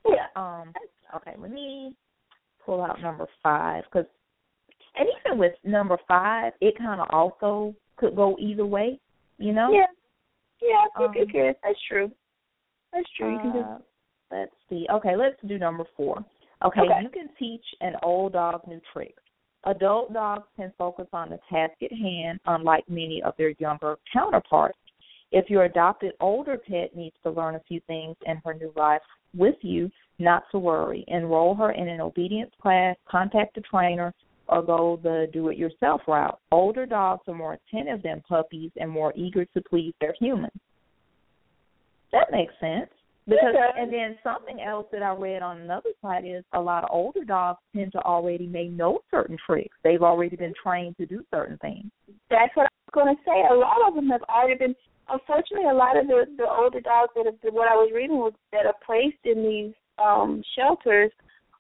Yeah. 0.09 0.26
Um, 0.37 0.73
okay, 1.14 1.33
let 1.38 1.50
me 1.50 1.95
pull 2.64 2.83
out 2.83 3.00
number 3.00 3.26
five 3.43 3.85
because, 3.85 4.07
and 4.97 5.09
even 5.26 5.38
with 5.38 5.52
number 5.64 5.99
five, 6.09 6.52
it 6.61 6.78
kind 6.78 7.00
of 7.00 7.09
also 7.11 7.75
could 7.97 8.16
go 8.16 8.37
either 8.38 8.66
way. 8.66 8.99
You 9.38 9.52
know? 9.52 9.71
Yeah. 9.73 9.87
Yeah, 10.62 10.87
I 10.94 10.99
think 10.99 11.11
Um, 11.11 11.22
it 11.22 11.33
could. 11.33 11.57
That's 11.62 11.79
true. 11.87 12.11
That's 12.92 13.09
true. 13.18 13.33
You 13.33 13.38
can 13.40 13.53
just 13.53 13.66
Uh, 13.66 13.79
let's 14.31 14.55
see. 14.70 14.87
Okay, 14.90 15.14
let's 15.16 15.37
do 15.46 15.59
number 15.59 15.85
four. 15.96 16.25
Okay, 16.64 16.81
Okay. 16.81 17.03
you 17.03 17.11
can 17.11 17.29
teach 17.38 17.64
an 17.83 17.94
old 18.03 18.33
dog 18.33 18.66
new 18.66 18.81
tricks. 18.92 19.22
Adult 19.66 20.12
dogs 20.12 20.46
can 20.57 20.72
focus 20.79 21.07
on 21.12 21.29
the 21.29 21.38
task 21.50 21.74
at 21.83 21.92
hand, 21.92 22.38
unlike 22.46 22.88
many 22.88 23.20
of 23.24 23.35
their 23.37 23.50
younger 23.59 23.96
counterparts. 24.12 24.79
If 25.33 25.50
your 25.50 25.64
adopted 25.64 26.12
older 26.20 26.57
pet 26.57 26.94
needs 26.94 27.16
to 27.24 27.31
learn 27.31 27.57
a 27.57 27.61
few 27.66 27.81
things 27.88 28.16
in 28.26 28.40
her 28.44 28.55
new 28.55 28.72
life 28.76 29.02
with 29.37 29.57
you, 29.62 29.90
not 30.20 30.44
to 30.52 30.59
worry. 30.59 31.05
Enroll 31.09 31.55
her 31.57 31.72
in 31.72 31.88
an 31.88 32.00
obedience 32.00 32.52
class, 32.62 32.96
contact 33.11 33.59
a 33.59 33.61
trainer, 33.61 34.14
or 34.48 34.62
go 34.62 35.00
the 35.02 35.26
do 35.33 35.48
it 35.48 35.59
yourself 35.59 36.02
route. 36.07 36.38
Older 36.52 36.87
dogs 36.87 37.22
are 37.26 37.35
more 37.35 37.59
attentive 37.59 38.02
than 38.02 38.22
puppies 38.29 38.70
and 38.76 38.88
more 38.88 39.12
eager 39.16 39.44
to 39.44 39.61
please 39.61 39.92
their 40.00 40.14
humans. 40.20 40.52
That 42.12 42.31
makes 42.31 42.55
sense. 42.61 42.90
Because 43.26 43.56
Okay. 43.56 43.80
and 43.80 43.92
then 43.92 44.16
something 44.22 44.60
else 44.60 44.86
that 44.92 45.02
I 45.02 45.12
read 45.12 45.42
on 45.42 45.60
another 45.60 45.90
site 46.00 46.24
is 46.24 46.44
a 46.52 46.60
lot 46.60 46.84
of 46.84 46.90
older 46.92 47.24
dogs 47.24 47.58
tend 47.74 47.90
to 47.92 48.02
already 48.02 48.46
may 48.46 48.68
know 48.68 49.00
certain 49.10 49.36
tricks. 49.44 49.76
They've 49.82 50.02
already 50.02 50.36
been 50.36 50.54
trained 50.62 50.96
to 50.98 51.06
do 51.06 51.24
certain 51.34 51.58
things. 51.58 51.90
That's 52.30 52.54
what 52.54 52.66
I 52.66 52.74
was 52.86 53.04
going 53.04 53.16
to 53.16 53.22
say. 53.24 53.42
A 53.50 53.54
lot 53.54 53.86
of 53.86 53.94
them 53.94 54.08
have 54.10 54.22
already 54.24 54.58
been. 54.58 54.76
Unfortunately, 55.08 55.68
a 55.68 55.74
lot 55.74 55.96
of 55.96 56.06
the 56.06 56.26
the 56.36 56.48
older 56.48 56.80
dogs 56.80 57.12
that 57.16 57.26
have 57.26 57.34
what 57.52 57.68
I 57.68 57.74
was 57.74 57.90
reading 57.92 58.16
was 58.18 58.32
that 58.52 58.66
are 58.66 58.74
placed 58.84 59.24
in 59.24 59.42
these 59.42 59.74
um 59.98 60.42
shelters 60.56 61.10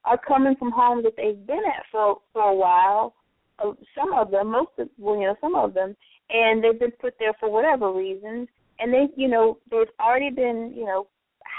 are 0.04 0.18
coming 0.18 0.54
from 0.56 0.70
homes 0.70 1.02
that 1.02 1.16
they've 1.16 1.46
been 1.46 1.62
at 1.66 1.84
for 1.90 2.20
for 2.32 2.42
a 2.42 2.54
while. 2.54 3.14
Uh, 3.58 3.72
some 3.94 4.12
of 4.12 4.30
them, 4.30 4.52
most 4.52 4.70
of 4.78 4.88
well, 4.98 5.16
you 5.16 5.26
know, 5.26 5.36
some 5.40 5.56
of 5.56 5.74
them, 5.74 5.96
and 6.30 6.62
they've 6.62 6.78
been 6.78 6.92
put 6.92 7.14
there 7.18 7.34
for 7.40 7.50
whatever 7.50 7.92
reasons, 7.92 8.48
and 8.78 8.92
they, 8.92 9.06
you 9.16 9.28
know, 9.28 9.58
they've 9.70 9.88
already 9.98 10.30
been, 10.30 10.72
you 10.76 10.84
know, 10.84 11.06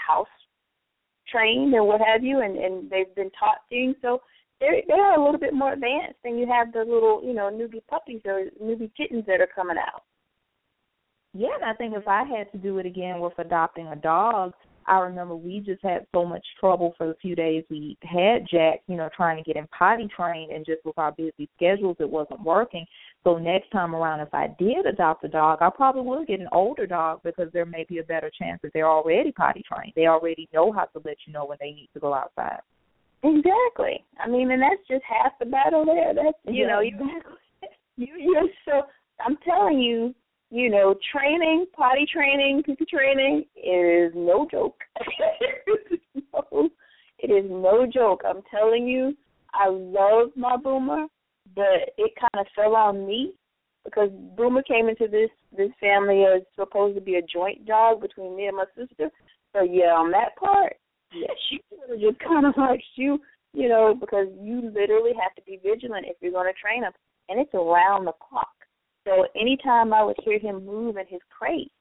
house 0.07 0.27
trained 1.29 1.73
and 1.73 1.85
what 1.85 2.01
have 2.01 2.23
you, 2.23 2.41
and 2.41 2.57
and 2.57 2.89
they've 2.89 3.13
been 3.15 3.31
taught 3.31 3.59
things. 3.69 3.95
So 4.01 4.21
they're 4.59 4.81
they're 4.87 5.15
a 5.15 5.23
little 5.23 5.39
bit 5.39 5.53
more 5.53 5.73
advanced 5.73 6.17
than 6.23 6.37
you 6.37 6.47
have 6.47 6.73
the 6.73 6.79
little 6.79 7.21
you 7.23 7.33
know 7.33 7.49
newbie 7.51 7.85
puppies 7.89 8.21
or 8.25 8.45
newbie 8.61 8.91
kittens 8.95 9.25
that 9.27 9.41
are 9.41 9.49
coming 9.53 9.77
out. 9.77 10.03
Yeah, 11.33 11.49
and 11.55 11.63
I 11.63 11.73
think 11.73 11.95
if 11.95 12.07
I 12.07 12.23
had 12.23 12.51
to 12.51 12.57
do 12.57 12.79
it 12.79 12.85
again 12.85 13.19
with 13.19 13.37
adopting 13.37 13.87
a 13.87 13.95
dog, 13.95 14.53
I 14.87 14.99
remember 14.99 15.35
we 15.35 15.59
just 15.59 15.83
had 15.83 16.05
so 16.13 16.25
much 16.25 16.45
trouble 16.59 16.93
for 16.97 17.07
the 17.07 17.15
few 17.21 17.35
days 17.35 17.63
we 17.69 17.97
had 18.01 18.47
Jack, 18.49 18.81
you 18.87 18.95
know, 18.95 19.09
trying 19.15 19.37
to 19.37 19.43
get 19.43 19.57
him 19.57 19.67
potty 19.77 20.07
trained 20.15 20.51
and 20.51 20.65
just 20.65 20.85
with 20.85 20.97
our 20.97 21.11
busy 21.11 21.49
schedules 21.55 21.97
it 21.99 22.09
wasn't 22.09 22.41
working. 22.43 22.85
So 23.23 23.37
next 23.37 23.69
time 23.71 23.95
around 23.95 24.21
if 24.21 24.33
I 24.33 24.47
did 24.57 24.85
adopt 24.85 25.23
a 25.25 25.27
dog, 25.27 25.59
I 25.61 25.69
probably 25.69 26.03
would 26.03 26.27
get 26.27 26.39
an 26.39 26.47
older 26.51 26.87
dog 26.87 27.21
because 27.23 27.51
there 27.51 27.65
may 27.65 27.85
be 27.89 27.99
a 27.99 28.03
better 28.03 28.31
chance 28.37 28.59
that 28.63 28.71
they're 28.73 28.89
already 28.89 29.31
potty 29.31 29.63
trained. 29.67 29.93
They 29.95 30.07
already 30.07 30.47
know 30.53 30.71
how 30.71 30.85
to 30.85 31.01
let 31.03 31.17
you 31.25 31.33
know 31.33 31.45
when 31.45 31.57
they 31.59 31.71
need 31.71 31.89
to 31.93 31.99
go 31.99 32.13
outside. 32.13 32.59
Exactly. 33.23 34.05
I 34.23 34.29
mean, 34.29 34.51
and 34.51 34.61
that's 34.61 34.87
just 34.87 35.03
half 35.03 35.33
the 35.39 35.45
battle 35.45 35.85
there. 35.85 36.13
That's 36.13 36.37
you 36.45 36.61
Yeah, 36.61 36.67
know 36.67 36.79
you 36.81 36.97
you 37.97 38.13
you're 38.17 38.43
so 38.65 38.83
I'm 39.25 39.37
telling 39.45 39.79
you, 39.79 40.13
you 40.49 40.69
know, 40.69 40.95
training, 41.11 41.65
potty 41.75 42.05
training, 42.11 42.63
pee 42.63 42.75
training 42.89 43.43
is 43.55 44.13
no 44.15 44.47
joke. 44.49 44.79
no, 46.33 46.69
it 47.19 47.31
is 47.31 47.49
no 47.49 47.85
joke. 47.85 48.21
I'm 48.25 48.41
telling 48.49 48.87
you, 48.87 49.15
I 49.53 49.67
love 49.69 50.29
my 50.35 50.55
boomer, 50.57 51.05
but 51.55 51.93
it 51.97 52.13
kind 52.19 52.39
of 52.39 52.47
fell 52.55 52.75
on 52.75 53.05
me 53.05 53.33
because 53.87 54.09
Boomer 54.35 54.63
came 54.63 54.89
into 54.89 55.07
this 55.07 55.29
this 55.55 55.71
family 55.79 56.23
as 56.23 56.41
supposed 56.55 56.95
to 56.95 57.01
be 57.01 57.15
a 57.15 57.21
joint 57.21 57.65
dog 57.65 58.01
between 58.01 58.35
me 58.35 58.47
and 58.47 58.57
my 58.57 58.65
sister. 58.75 59.09
So 59.53 59.63
yeah, 59.63 59.95
on 59.95 60.11
that 60.11 60.35
part, 60.37 60.73
yeah, 61.13 61.33
she 61.49 61.61
just 61.99 62.19
kind 62.19 62.45
of 62.45 62.53
likes 62.57 62.83
you, 62.95 63.19
you 63.53 63.69
know, 63.69 63.95
because 63.99 64.27
you 64.39 64.71
literally 64.73 65.13
have 65.19 65.33
to 65.35 65.41
be 65.43 65.59
vigilant 65.63 66.05
if 66.07 66.17
you're 66.21 66.33
going 66.33 66.51
to 66.51 66.61
train 66.61 66.81
them, 66.81 66.91
and 67.29 67.39
it's 67.39 67.53
around 67.53 68.05
the 68.05 68.13
clock. 68.13 68.56
So 69.07 69.25
anytime 69.39 69.93
I 69.93 70.03
would 70.03 70.17
hear 70.23 70.37
him 70.37 70.65
move 70.65 70.97
in 70.97 71.07
his 71.07 71.21
crate, 71.29 71.71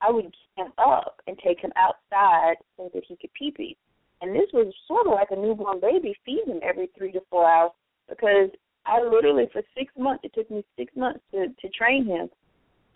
I 0.00 0.10
would 0.10 0.24
get 0.24 0.64
him 0.64 0.72
up 0.78 1.20
and 1.26 1.38
take 1.38 1.60
him 1.60 1.72
outside 1.76 2.56
so 2.76 2.90
that 2.94 3.02
he 3.06 3.16
could 3.16 3.32
pee 3.34 3.52
pee. 3.54 3.76
And 4.22 4.34
this 4.34 4.48
was 4.54 4.72
sort 4.88 5.06
of 5.06 5.12
like 5.12 5.28
a 5.30 5.36
newborn 5.36 5.78
baby, 5.80 6.14
feed 6.24 6.44
him 6.46 6.60
every 6.62 6.88
three 6.96 7.12
to 7.12 7.20
four 7.28 7.46
hours 7.48 7.72
because 8.08 8.48
I 8.86 9.02
literally 9.02 9.48
for 9.52 9.62
six 9.76 9.92
months 9.98 10.24
it 10.24 10.32
took 10.34 10.50
me 10.50 10.64
six 10.78 10.94
months 10.96 11.20
to 11.32 11.48
to 11.48 11.68
train 11.68 12.06
him. 12.06 12.28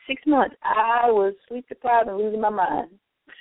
Six 0.06 0.22
months 0.26 0.56
I 0.62 1.10
was 1.10 1.34
sleep 1.46 1.66
deprived 1.68 2.08
and 2.08 2.16
losing 2.16 2.40
my 2.40 2.50
mind. 2.50 2.88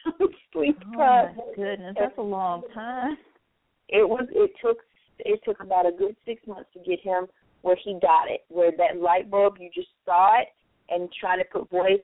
sleep 0.53 0.77
Oh 0.81 0.91
deprived. 0.91 1.37
my 1.37 1.43
goodness, 1.55 1.95
that's 1.97 2.17
a 2.17 2.21
long 2.21 2.63
time. 2.73 3.17
It 3.87 4.07
was 4.07 4.27
it 4.31 4.51
took 4.61 4.77
it 5.19 5.39
took 5.45 5.61
about 5.61 5.85
a 5.85 5.91
good 5.91 6.17
six 6.25 6.45
months 6.47 6.69
to 6.73 6.79
get 6.79 6.99
him 6.99 7.27
where 7.63 7.77
he 7.83 7.97
got 8.01 8.29
it, 8.29 8.41
where 8.49 8.71
that 8.77 9.01
light 9.01 9.31
bulb 9.31 9.57
you 9.59 9.69
just 9.73 9.87
saw 10.05 10.39
it 10.39 10.49
and 10.89 11.09
trying 11.19 11.39
to 11.39 11.45
put 11.45 11.69
voice 11.71 11.99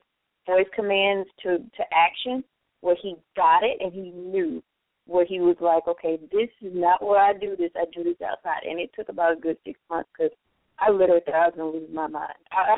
voice 0.46 0.66
commands 0.74 1.28
to 1.42 1.58
to 1.58 1.84
action, 1.92 2.42
where 2.80 2.96
he 3.00 3.14
got 3.36 3.62
it 3.62 3.78
and 3.80 3.92
he 3.92 4.10
knew 4.10 4.62
where 5.06 5.24
he 5.24 5.40
was 5.40 5.56
like, 5.60 5.86
okay, 5.88 6.18
this 6.32 6.48
is 6.62 6.72
not 6.74 7.04
where 7.04 7.20
I 7.20 7.32
do 7.32 7.56
this. 7.56 7.70
I 7.76 7.84
do 7.94 8.04
this 8.04 8.20
outside, 8.26 8.62
and 8.68 8.80
it 8.80 8.90
took 8.96 9.08
about 9.08 9.36
a 9.36 9.40
good 9.40 9.56
six 9.64 9.78
months 9.88 10.08
because 10.16 10.32
I 10.78 10.90
literally 10.90 11.20
thought 11.24 11.34
I 11.34 11.46
was 11.46 11.54
gonna 11.56 11.70
lose 11.70 11.90
my 11.92 12.06
mind. 12.06 12.32
I 12.52 12.76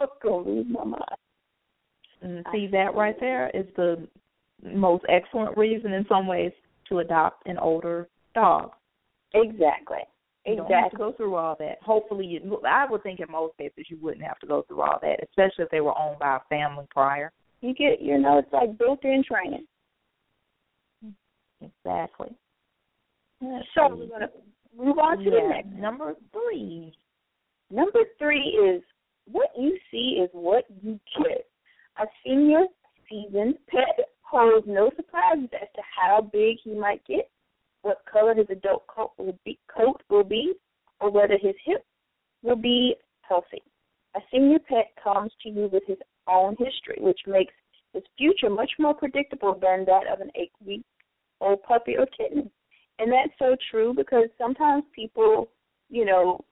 was 0.00 0.10
gonna 0.22 0.48
lose 0.48 0.66
my 0.68 0.84
mind. 0.84 1.02
And 2.20 2.44
see 2.52 2.66
that 2.72 2.94
right 2.94 3.18
there 3.20 3.48
is 3.54 3.66
the 3.76 4.08
most 4.64 5.04
excellent 5.08 5.56
reason 5.56 5.92
in 5.92 6.04
some 6.08 6.26
ways 6.26 6.50
to 6.88 6.98
adopt 6.98 7.46
an 7.46 7.58
older 7.58 8.08
dog. 8.34 8.72
Exactly. 9.34 9.98
You 10.48 10.54
exactly. 10.54 10.74
don't 10.74 10.82
have 10.82 10.90
to 10.92 10.96
go 10.96 11.12
through 11.12 11.34
all 11.36 11.56
that. 11.58 11.78
Hopefully, 11.82 12.26
you, 12.26 12.60
I 12.66 12.86
would 12.90 13.02
think 13.02 13.20
in 13.20 13.30
most 13.30 13.56
cases 13.58 13.86
you 13.88 13.98
wouldn't 14.00 14.24
have 14.24 14.38
to 14.38 14.46
go 14.46 14.64
through 14.66 14.80
all 14.80 14.98
that, 15.02 15.22
especially 15.22 15.64
if 15.64 15.70
they 15.70 15.80
were 15.80 15.98
owned 15.98 16.18
by 16.18 16.36
a 16.36 16.40
family 16.48 16.86
prior. 16.90 17.32
You 17.60 17.74
get, 17.74 18.00
you 18.00 18.18
know, 18.18 18.38
it's 18.38 18.52
like 18.52 18.78
built-in 18.78 19.24
training. 19.24 19.66
Exactly. 21.60 22.34
Let's 23.40 23.66
so 23.74 23.88
see. 23.88 24.00
we're 24.00 24.06
going 24.06 24.20
to 24.20 24.30
move 24.76 24.98
on 24.98 25.18
to 25.18 25.24
yeah. 25.24 25.30
the 25.30 25.48
next. 25.48 25.72
Number 25.74 26.14
three. 26.32 26.92
Number 27.70 28.00
three 28.18 28.40
is 28.40 28.82
what 29.30 29.50
you 29.58 29.76
see 29.90 30.20
is 30.22 30.30
what 30.32 30.64
you 30.82 30.98
get. 31.18 31.46
A 32.00 32.06
senior 32.24 32.64
seasoned 33.08 33.56
pet 33.68 34.08
holds 34.22 34.66
no 34.66 34.90
surprises 34.96 35.48
as 35.60 35.68
to 35.74 35.82
how 35.96 36.22
big 36.32 36.56
he 36.62 36.74
might 36.74 37.04
get, 37.06 37.28
what 37.82 37.98
color 38.10 38.34
his 38.34 38.46
adult 38.50 38.86
coat 38.86 39.12
will 39.18 39.38
be, 39.44 39.58
coat 39.74 40.00
will 40.08 40.24
be 40.24 40.54
or 41.00 41.10
whether 41.10 41.38
his 41.40 41.54
hips 41.64 41.84
will 42.42 42.56
be 42.56 42.94
healthy. 43.22 43.62
A 44.16 44.20
senior 44.32 44.58
pet 44.58 44.92
comes 45.02 45.32
to 45.42 45.48
you 45.48 45.68
with 45.72 45.82
his 45.86 45.98
own 46.26 46.56
history, 46.58 46.98
which 46.98 47.20
makes 47.26 47.52
his 47.92 48.02
future 48.16 48.50
much 48.50 48.70
more 48.78 48.94
predictable 48.94 49.58
than 49.60 49.84
that 49.86 50.06
of 50.12 50.20
an 50.20 50.30
eight 50.34 50.52
week 50.64 50.84
old 51.40 51.62
puppy 51.62 51.96
or 51.96 52.06
kitten. 52.06 52.50
And 52.98 53.12
that's 53.12 53.32
so 53.38 53.56
true 53.70 53.94
because 53.94 54.24
sometimes 54.36 54.84
people, 54.94 55.50
you 55.88 56.04
know, 56.04 56.44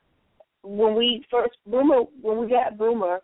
when 0.63 0.95
we 0.95 1.25
first 1.31 1.57
Boomer 1.67 2.03
when 2.21 2.39
we 2.39 2.49
got 2.49 2.79
Boomer, 2.79 3.21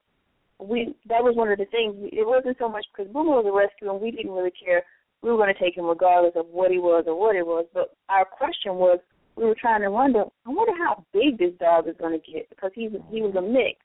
we 0.59 0.95
that 1.09 1.23
was 1.23 1.37
one 1.37 1.51
of 1.51 1.59
the 1.59 1.67
things. 1.67 1.95
It 2.12 2.27
wasn't 2.27 2.57
so 2.59 2.69
much 2.69 2.87
because 2.93 3.12
Boomer 3.12 3.43
was 3.43 3.47
a 3.47 3.57
rescue 3.57 3.91
and 3.91 4.01
we 4.01 4.11
didn't 4.11 4.33
really 4.33 4.53
care. 4.53 4.83
We 5.22 5.30
were 5.30 5.37
going 5.37 5.54
to 5.54 5.61
take 5.61 5.76
him 5.76 5.87
regardless 5.87 6.35
of 6.37 6.46
what 6.50 6.70
he 6.70 6.78
was 6.78 7.04
or 7.06 7.18
what 7.18 7.37
it 7.37 7.46
was. 7.46 7.66
But 7.72 7.94
our 8.08 8.24
question 8.24 8.76
was, 8.76 8.98
we 9.37 9.44
were 9.44 9.56
trying 9.58 9.82
to 9.82 9.90
wonder, 9.90 10.24
I 10.46 10.50
wonder 10.50 10.72
how 10.76 11.04
big 11.12 11.38
this 11.38 11.54
dog 11.58 11.88
is 11.88 11.96
going 11.98 12.18
to 12.18 12.32
get 12.32 12.50
because 12.50 12.70
he's 12.74 12.90
he 13.11 13.22
was 13.22 13.35
a 13.37 13.40
mix, 13.40 13.80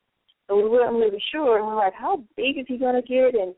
so 0.47 0.57
we 0.57 0.67
weren't 0.67 0.93
really 0.93 1.23
sure. 1.31 1.57
And 1.57 1.67
we're 1.67 1.75
like, 1.75 1.93
how 1.93 2.23
big 2.35 2.57
is 2.57 2.65
he 2.67 2.77
going 2.77 2.95
to 2.95 3.07
get? 3.07 3.39
And 3.39 3.55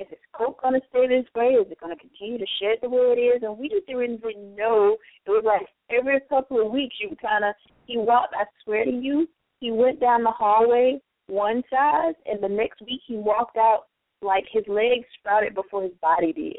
is 0.00 0.08
his 0.10 0.18
coat 0.32 0.60
going 0.62 0.74
to 0.74 0.86
stay 0.90 1.06
this 1.06 1.26
way? 1.34 1.58
Is 1.58 1.70
it 1.70 1.80
going 1.80 1.94
to 1.94 2.00
continue 2.00 2.38
to 2.38 2.46
shed 2.60 2.78
the 2.82 2.88
way 2.88 3.14
it 3.14 3.20
is? 3.20 3.42
And 3.42 3.58
we 3.58 3.68
just 3.68 3.86
didn't 3.86 4.22
really 4.22 4.40
know. 4.56 4.96
It 5.26 5.30
was 5.30 5.44
like 5.44 5.68
every 5.90 6.18
couple 6.28 6.64
of 6.64 6.72
weeks 6.72 6.96
you 7.00 7.14
kind 7.20 7.44
of 7.44 7.54
he 7.86 7.98
walked. 7.98 8.34
I 8.34 8.44
swear 8.64 8.84
to 8.84 8.90
you, 8.90 9.28
he 9.60 9.70
went 9.70 10.00
down 10.00 10.22
the 10.22 10.30
hallway 10.30 11.00
one 11.26 11.62
size, 11.68 12.14
and 12.26 12.42
the 12.42 12.48
next 12.48 12.80
week 12.80 13.00
he 13.06 13.16
walked 13.16 13.56
out 13.56 13.87
like 14.22 14.44
his 14.50 14.64
legs 14.68 15.06
sprouted 15.18 15.54
before 15.54 15.82
his 15.82 15.92
body 16.00 16.32
did. 16.32 16.56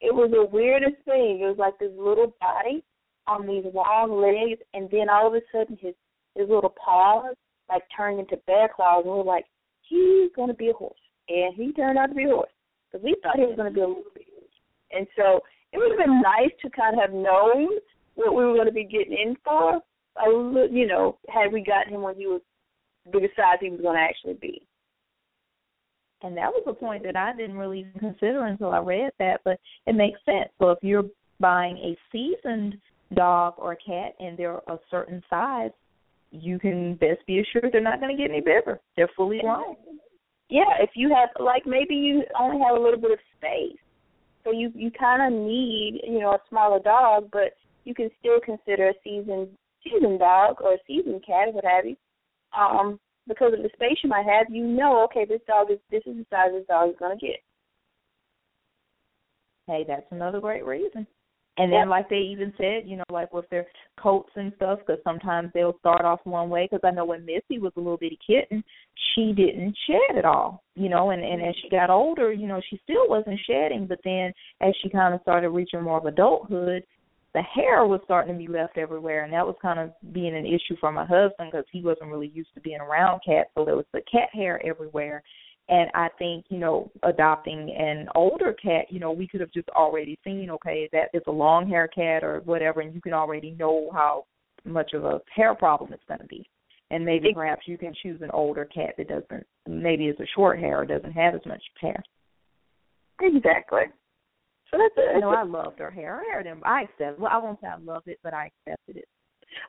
it 0.00 0.14
was 0.14 0.30
the 0.30 0.48
weirdest 0.50 0.96
thing. 1.04 1.40
It 1.40 1.46
was 1.46 1.58
like 1.58 1.78
this 1.78 1.92
little 1.96 2.34
body 2.40 2.82
on 3.26 3.46
these 3.46 3.64
long 3.72 4.20
legs, 4.20 4.60
and 4.74 4.90
then 4.90 5.08
all 5.08 5.28
of 5.28 5.34
a 5.34 5.40
sudden 5.52 5.78
his 5.80 5.94
his 6.34 6.48
little 6.48 6.74
paws 6.82 7.34
like 7.68 7.82
turned 7.96 8.20
into 8.20 8.36
bear 8.46 8.68
claws, 8.74 9.02
and 9.04 9.12
we 9.12 9.18
were 9.18 9.24
like, 9.24 9.44
he's 9.82 10.30
going 10.34 10.48
to 10.48 10.54
be 10.54 10.70
a 10.70 10.72
horse, 10.72 10.98
and 11.28 11.54
he 11.54 11.72
turned 11.72 11.98
out 11.98 12.06
to 12.06 12.14
be 12.14 12.24
a 12.24 12.28
horse 12.28 12.50
because 12.90 13.04
we 13.04 13.16
thought 13.22 13.36
he 13.36 13.46
was 13.46 13.56
going 13.56 13.68
to 13.68 13.74
be 13.74 13.80
a 13.80 13.86
little 13.86 14.02
bit. 14.14 14.24
And 14.90 15.06
so 15.16 15.40
it 15.72 15.78
would 15.78 15.92
have 15.92 16.06
been 16.06 16.20
nice 16.20 16.50
to 16.62 16.70
kind 16.70 16.94
of 16.94 17.00
have 17.00 17.12
known 17.12 17.68
what 18.14 18.34
we 18.34 18.44
were 18.44 18.54
going 18.54 18.66
to 18.66 18.72
be 18.72 18.84
getting 18.84 19.12
in 19.12 19.36
for. 19.44 19.80
A 20.18 20.68
you 20.70 20.86
know, 20.88 21.18
had 21.28 21.52
we 21.52 21.62
got 21.62 21.88
him 21.88 22.02
when 22.02 22.16
he 22.16 22.26
was 22.26 22.40
the 23.06 23.20
size 23.36 23.58
he 23.60 23.70
was 23.70 23.80
going 23.80 23.96
to 23.96 24.02
actually 24.02 24.34
be. 24.34 24.66
And 26.22 26.36
that 26.36 26.50
was 26.50 26.62
a 26.66 26.74
point 26.74 27.02
that 27.04 27.16
I 27.16 27.34
didn't 27.34 27.56
really 27.56 27.80
even 27.80 27.98
consider 27.98 28.46
until 28.46 28.72
I 28.72 28.78
read 28.78 29.10
that, 29.18 29.40
but 29.44 29.58
it 29.86 29.94
makes 29.94 30.20
sense. 30.24 30.50
So 30.58 30.70
if 30.70 30.78
you're 30.82 31.04
buying 31.38 31.76
a 31.78 31.96
seasoned 32.12 32.76
dog 33.14 33.54
or 33.56 33.74
cat 33.74 34.12
and 34.20 34.36
they're 34.38 34.60
a 34.68 34.78
certain 34.90 35.22
size, 35.30 35.70
you 36.30 36.58
can 36.58 36.94
best 36.94 37.26
be 37.26 37.40
assured 37.40 37.70
they're 37.72 37.80
not 37.80 38.00
going 38.00 38.14
to 38.14 38.20
get 38.20 38.30
any 38.30 38.40
bigger. 38.40 38.78
They're 38.96 39.10
fully 39.16 39.40
grown. 39.40 39.76
Yeah, 40.48 40.78
if 40.80 40.90
you 40.94 41.14
have 41.14 41.28
like 41.38 41.64
maybe 41.64 41.94
you 41.94 42.24
only 42.38 42.60
have 42.66 42.76
a 42.76 42.80
little 42.80 43.00
bit 43.00 43.12
of 43.12 43.18
space, 43.38 43.78
so 44.44 44.50
you 44.50 44.72
you 44.74 44.90
kind 44.90 45.22
of 45.22 45.40
need 45.40 46.00
you 46.04 46.18
know 46.18 46.32
a 46.32 46.38
smaller 46.48 46.80
dog, 46.80 47.28
but 47.32 47.52
you 47.84 47.94
can 47.94 48.10
still 48.18 48.40
consider 48.44 48.88
a 48.88 48.94
seasoned 49.04 49.48
seasoned 49.84 50.18
dog 50.18 50.56
or 50.60 50.74
a 50.74 50.78
seasoned 50.86 51.24
cat, 51.24 51.52
what 51.54 51.64
have 51.64 51.86
you. 51.86 51.96
Um, 52.58 52.98
because 53.30 53.52
of 53.54 53.62
the 53.62 53.70
space 53.72 53.96
you 54.02 54.10
might 54.10 54.26
have, 54.26 54.46
you 54.50 54.66
know, 54.66 55.04
okay, 55.04 55.24
this 55.24 55.40
dog 55.46 55.70
is 55.70 55.78
this 55.90 56.02
is 56.04 56.16
the 56.16 56.26
size 56.28 56.50
this 56.52 56.66
dog 56.66 56.90
is 56.90 56.96
going 56.98 57.16
to 57.16 57.26
get. 57.26 57.36
Hey, 59.66 59.84
that's 59.86 60.06
another 60.10 60.40
great 60.40 60.66
reason. 60.66 61.06
And 61.56 61.70
then, 61.70 61.90
like 61.90 62.08
they 62.08 62.16
even 62.16 62.54
said, 62.56 62.84
you 62.88 62.96
know, 62.96 63.04
like 63.10 63.34
with 63.34 63.48
their 63.50 63.66
coats 64.00 64.30
and 64.34 64.50
stuff, 64.56 64.78
because 64.78 65.00
sometimes 65.04 65.50
they'll 65.52 65.76
start 65.78 66.06
off 66.06 66.20
one 66.24 66.48
way. 66.48 66.66
Because 66.70 66.80
I 66.84 66.90
know 66.90 67.04
when 67.04 67.26
Missy 67.26 67.58
was 67.58 67.72
a 67.76 67.80
little 67.80 67.98
bitty 67.98 68.18
kitten, 68.26 68.64
she 69.14 69.32
didn't 69.32 69.76
shed 69.86 70.16
at 70.16 70.24
all, 70.24 70.62
you 70.74 70.88
know. 70.88 71.10
And 71.10 71.22
and 71.22 71.42
as 71.42 71.54
she 71.60 71.68
got 71.68 71.90
older, 71.90 72.32
you 72.32 72.46
know, 72.46 72.62
she 72.70 72.80
still 72.82 73.08
wasn't 73.08 73.38
shedding. 73.46 73.86
But 73.86 74.00
then, 74.04 74.32
as 74.62 74.74
she 74.82 74.88
kind 74.88 75.14
of 75.14 75.20
started 75.20 75.50
reaching 75.50 75.82
more 75.82 75.98
of 75.98 76.06
adulthood, 76.06 76.82
the 77.34 77.42
hair 77.42 77.86
was 77.86 78.00
starting 78.04 78.34
to 78.34 78.38
be 78.38 78.48
left 78.48 78.76
everywhere, 78.76 79.24
and 79.24 79.32
that 79.32 79.46
was 79.46 79.56
kind 79.62 79.78
of 79.78 79.92
being 80.12 80.34
an 80.34 80.46
issue 80.46 80.76
for 80.80 80.90
my 80.90 81.04
husband 81.04 81.50
because 81.52 81.66
he 81.70 81.82
wasn't 81.82 82.10
really 82.10 82.32
used 82.34 82.52
to 82.54 82.60
being 82.60 82.80
around 82.80 83.20
cats. 83.24 83.50
So 83.54 83.64
there 83.64 83.76
was 83.76 83.86
the 83.92 84.02
cat 84.10 84.28
hair 84.32 84.60
everywhere, 84.66 85.22
and 85.68 85.88
I 85.94 86.08
think, 86.18 86.46
you 86.48 86.58
know, 86.58 86.90
adopting 87.04 87.74
an 87.78 88.08
older 88.16 88.52
cat, 88.52 88.86
you 88.90 88.98
know, 88.98 89.12
we 89.12 89.28
could 89.28 89.40
have 89.40 89.52
just 89.52 89.68
already 89.70 90.18
seen, 90.24 90.50
okay, 90.50 90.88
that 90.92 91.10
is 91.14 91.22
a 91.28 91.32
long 91.32 91.68
hair 91.68 91.86
cat 91.86 92.24
or 92.24 92.40
whatever, 92.44 92.80
and 92.80 92.92
you 92.92 93.00
can 93.00 93.12
already 93.12 93.52
know 93.52 93.88
how 93.92 94.24
much 94.64 94.92
of 94.94 95.04
a 95.04 95.20
hair 95.34 95.54
problem 95.54 95.92
it's 95.92 96.02
going 96.08 96.20
to 96.20 96.26
be. 96.26 96.44
And 96.90 97.04
maybe 97.04 97.32
perhaps 97.32 97.62
you 97.66 97.78
can 97.78 97.94
choose 98.02 98.20
an 98.20 98.32
older 98.32 98.64
cat 98.64 98.94
that 98.98 99.08
doesn't, 99.08 99.46
maybe 99.68 100.06
it's 100.06 100.18
a 100.18 100.26
short 100.34 100.58
hair 100.58 100.80
or 100.80 100.86
doesn't 100.86 101.12
have 101.12 101.36
as 101.36 101.46
much 101.46 101.62
hair. 101.80 102.02
Exactly. 103.20 103.82
So 104.70 104.78
that's 104.78 104.94
it. 104.96 105.14
You 105.16 105.20
know, 105.20 105.30
I 105.30 105.42
loved 105.42 105.78
her 105.80 105.90
hair. 105.90 106.22
Her 106.22 106.42
hair, 106.42 106.56
I 106.64 106.82
accepted. 106.82 107.20
Well, 107.20 107.30
I 107.32 107.38
won't 107.38 107.60
say 107.60 107.66
I 107.66 107.78
loved 107.78 108.08
it, 108.08 108.20
but 108.22 108.34
I 108.34 108.50
accepted 108.66 108.96
it. 108.98 109.08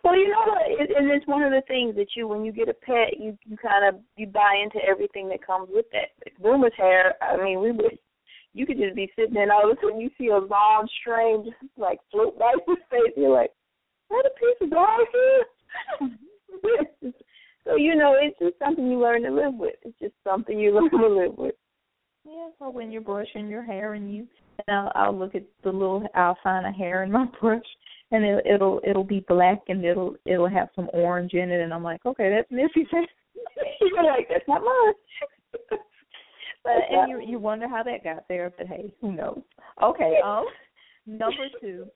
Well, 0.04 0.16
you 0.16 0.30
know 0.30 0.44
what? 0.46 0.62
It, 0.68 0.90
and 0.96 1.10
it's 1.10 1.26
one 1.28 1.42
of 1.42 1.52
the 1.52 1.64
things 1.68 1.96
that 1.96 2.16
you, 2.16 2.28
when 2.28 2.46
you 2.46 2.52
get 2.52 2.70
a 2.70 2.74
pet, 2.74 3.20
you 3.20 3.38
you 3.46 3.58
kind 3.58 3.84
of 3.88 4.02
you 4.16 4.28
buy 4.28 4.62
into 4.62 4.78
everything 4.88 5.28
that 5.30 5.46
comes 5.46 5.70
with 5.72 5.86
that. 5.92 6.14
Boomer's 6.40 6.74
hair. 6.78 7.16
I 7.22 7.38
mean, 7.44 7.60
we 7.62 7.72
would. 7.72 7.98
You 8.54 8.66
could 8.66 8.78
just 8.78 8.96
be 8.96 9.12
sitting 9.16 9.34
there, 9.34 9.44
and 9.44 9.52
all 9.52 9.70
of 9.70 9.78
a 9.78 9.82
sudden 9.82 10.00
you 10.02 10.10
see 10.18 10.28
a 10.28 10.38
long 10.38 10.88
strain 11.00 11.46
just 11.46 11.72
like 11.78 12.00
float 12.12 12.38
by 12.38 12.54
his 12.68 12.78
face. 12.90 13.14
You're 13.16 13.34
like, 13.34 13.52
"What 14.10 14.26
a 14.26 14.30
piece 14.40 14.58
of 14.62 14.70
dog 14.70 15.00
hair." 15.14 16.12
so 17.66 17.76
you 17.76 17.96
know, 17.96 18.18
it's 18.22 18.38
just 18.40 18.60
something 18.60 18.86
you 18.86 19.00
learn 19.00 19.24
to 19.24 19.32
live 19.32 19.56
with. 19.56 19.76
It's 19.84 19.98
just 20.00 20.14
something 20.24 20.60
you 20.60 20.76
learn 20.76 20.92
to 20.92 21.08
live 21.08 21.38
with. 21.38 21.56
Yeah, 22.26 22.50
so 22.60 22.70
when 22.70 22.92
you're 22.92 23.02
brushing 23.02 23.48
your 23.48 23.64
hair 23.64 23.94
and 23.94 24.14
you, 24.14 24.28
I'll, 24.68 24.92
I'll 24.96 25.18
look 25.18 25.36
at 25.36 25.44
the 25.64 25.72
little, 25.72 26.06
I'll 26.16 26.38
find 26.44 26.66
a 26.66 26.72
hair 26.72 27.04
in 27.04 27.12
my 27.12 27.26
brush, 27.42 27.64
and 28.12 28.24
it, 28.24 28.46
it'll 28.46 28.82
it'll 28.86 29.04
be 29.04 29.26
black 29.28 29.60
and 29.68 29.84
it'll 29.86 30.16
it'll 30.26 30.50
have 30.50 30.70
some 30.76 30.90
orange 30.94 31.34
in 31.34 31.50
it, 31.50 31.62
and 31.62 31.74
I'm 31.74 31.84
like, 31.84 32.06
okay, 32.06 32.30
that's 32.30 32.52
Missy's 32.52 32.90
hair. 32.92 33.06
You're 33.82 34.04
like, 34.04 34.28
that's 34.30 34.48
not 34.48 34.64
mine. 34.64 34.94
but 36.64 36.74
and 36.90 37.10
you 37.10 37.22
you 37.26 37.40
wonder 37.40 37.68
how 37.68 37.84
that 37.84 38.04
got 38.04 38.28
there, 38.28 38.52
but 38.58 38.68
hey, 38.68 38.94
who 39.02 39.14
knows? 39.14 39.42
Okay, 39.82 40.18
um, 40.24 40.46
number 41.06 41.48
two, 41.60 41.88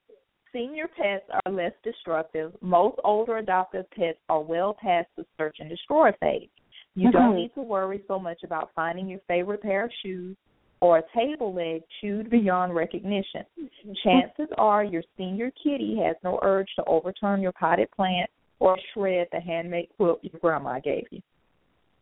senior 0.52 0.88
pets 0.88 1.24
are 1.44 1.52
less 1.52 1.72
destructive. 1.84 2.52
Most 2.60 2.98
older 3.04 3.38
adoptive 3.38 3.90
pets 3.90 4.18
are 4.28 4.40
well 4.40 4.76
past 4.80 5.08
the 5.16 5.24
search 5.36 5.56
and 5.60 5.68
destroy 5.68 6.10
phase. 6.20 6.48
You 6.94 7.08
mm-hmm. 7.08 7.18
don't 7.18 7.36
need 7.36 7.52
to 7.54 7.62
worry 7.62 8.02
so 8.08 8.18
much 8.18 8.42
about 8.42 8.70
finding 8.74 9.06
your 9.06 9.20
favorite 9.28 9.62
pair 9.62 9.84
of 9.84 9.90
shoes 10.02 10.36
or 10.80 10.98
a 10.98 11.02
table 11.14 11.54
leg 11.54 11.82
chewed 12.00 12.30
beyond 12.30 12.74
recognition. 12.74 13.42
Mm-hmm. 13.60 13.92
Chances 14.04 14.48
are 14.58 14.84
your 14.84 15.02
senior 15.16 15.50
kitty 15.62 15.98
has 16.04 16.16
no 16.22 16.38
urge 16.42 16.68
to 16.76 16.84
overturn 16.84 17.40
your 17.40 17.52
potted 17.52 17.90
plant 17.92 18.30
or 18.58 18.78
shred 18.92 19.28
the 19.32 19.40
handmade 19.40 19.88
quilt 19.96 20.20
your 20.22 20.38
grandma 20.40 20.78
gave 20.80 21.04
you. 21.10 21.20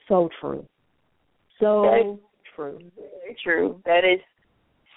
So 0.09 0.29
true. 0.41 0.67
So 1.61 2.19
true. 2.55 2.79
Very 2.97 3.37
true. 3.43 3.81
That 3.85 4.05
is 4.05 4.21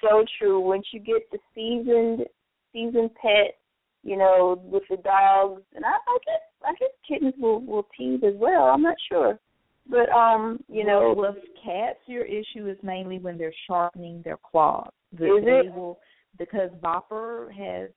so 0.02 0.24
true. 0.40 0.60
Once 0.60 0.86
you 0.92 1.00
get 1.00 1.30
the 1.32 1.40
seasoned 1.56 2.28
seasoned 2.74 3.12
pet, 3.22 3.58
you 4.04 4.18
know, 4.18 4.62
with 4.64 4.84
the 4.90 4.98
dogs, 4.98 5.62
and 5.76 5.86
I, 5.86 5.90
I 5.90 6.18
guess 6.26 6.42
I 6.66 6.72
guess 6.80 6.90
kittens 7.08 7.34
will 7.40 7.62
will 7.62 7.88
tease 7.98 8.22
as 8.26 8.34
well. 8.36 8.66
I'm 8.66 8.82
not 8.82 8.98
sure, 9.10 9.40
but 9.90 10.10
um, 10.10 10.60
you 10.68 10.86
know, 10.86 11.14
with 11.16 11.36
cats, 11.64 12.00
your 12.08 12.26
issue 12.26 12.68
is 12.68 12.78
mainly 12.84 13.20
when 13.20 13.38
they're 13.38 13.54
sharpening 13.68 14.22
their 14.24 14.38
claws. 14.38 14.92
The, 15.18 15.26
is 15.26 15.44
it? 15.46 15.74
will 15.74 16.00
because 16.38 16.70
Bopper 16.84 17.52
has 17.54 17.90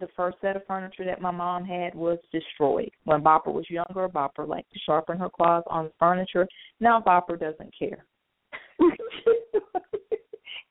the 0.00 0.08
first 0.16 0.38
set 0.40 0.56
of 0.56 0.66
furniture 0.66 1.04
that 1.04 1.20
my 1.20 1.30
mom 1.30 1.64
had 1.64 1.94
was 1.94 2.18
destroyed. 2.32 2.90
When 3.04 3.22
Bopper 3.22 3.52
was 3.52 3.70
younger, 3.70 4.08
Bopper 4.08 4.46
liked 4.46 4.72
to 4.72 4.78
sharpen 4.84 5.18
her 5.18 5.28
claws 5.30 5.62
on 5.68 5.84
the 5.84 5.92
furniture. 5.98 6.46
Now 6.80 7.00
Bopper 7.00 7.38
doesn't 7.38 7.72
care. 7.78 8.04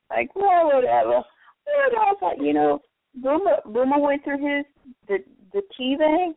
like, 0.10 0.36
well, 0.36 0.72
whatever. 0.74 1.22
But 1.66 1.98
I 1.98 2.14
thought, 2.20 2.42
you 2.42 2.54
know, 2.54 2.80
Boomer 3.16 3.58
Boomer 3.66 4.00
went 4.00 4.24
through 4.24 4.38
his 4.38 4.66
the 5.08 5.18
the 5.54 5.62
teething. 5.78 6.34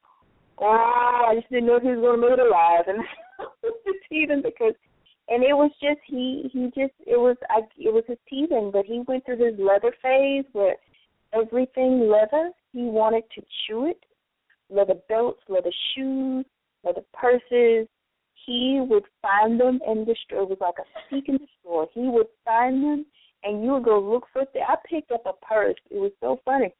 Oh, 0.59 1.27
I 1.31 1.35
just 1.37 1.49
didn't 1.51 1.67
know 1.67 1.77
if 1.77 1.83
he 1.83 1.89
was 1.89 2.01
gonna 2.01 2.19
make 2.19 2.39
it 2.39 2.47
alive 2.47 2.85
and 2.87 2.99
the 3.63 3.95
teething 4.09 4.43
because 4.43 4.75
and 5.29 5.45
it 5.45 5.55
was 5.55 5.71
just 5.81 6.01
he 6.07 6.51
he 6.53 6.67
just 6.67 6.95
it 7.07 7.19
was 7.19 7.37
I 7.49 7.61
it 7.79 7.93
was 7.93 8.05
his 8.07 8.19
teething, 8.29 8.71
but 8.73 8.85
he 8.85 9.03
went 9.07 9.25
through 9.25 9.45
his 9.45 9.59
leather 9.59 9.95
phase 10.03 10.45
where 10.53 10.77
everything 11.33 12.09
leather, 12.11 12.51
he 12.73 12.83
wanted 12.83 13.25
to 13.35 13.43
chew 13.67 13.87
it. 13.87 14.05
Leather 14.69 14.95
belts, 15.09 15.41
leather 15.49 15.73
shoes, 15.95 16.45
leather 16.85 17.03
purses. 17.13 17.89
He 18.47 18.81
would 18.89 19.05
find 19.23 19.61
them 19.61 19.81
and 19.87 20.07
destroy. 20.07 20.43
It 20.43 20.49
was 20.49 20.59
like 20.61 20.79
a 20.79 20.89
seek 21.11 21.29
and 21.29 21.39
destroy. 21.39 21.87
He 21.95 22.09
would 22.09 22.27
find 22.45 22.83
them 22.83 23.07
and 23.45 23.63
you 23.63 23.73
would 23.73 23.85
go 23.85 24.01
look 24.01 24.27
for 24.33 24.43
it. 24.43 24.49
I 24.57 24.77
picked 24.89 25.13
up 25.13 25.27
a 25.27 25.33
purse. 25.45 25.77
It 25.91 25.99
was 25.99 26.13
so 26.21 26.41
funny. 26.45 26.73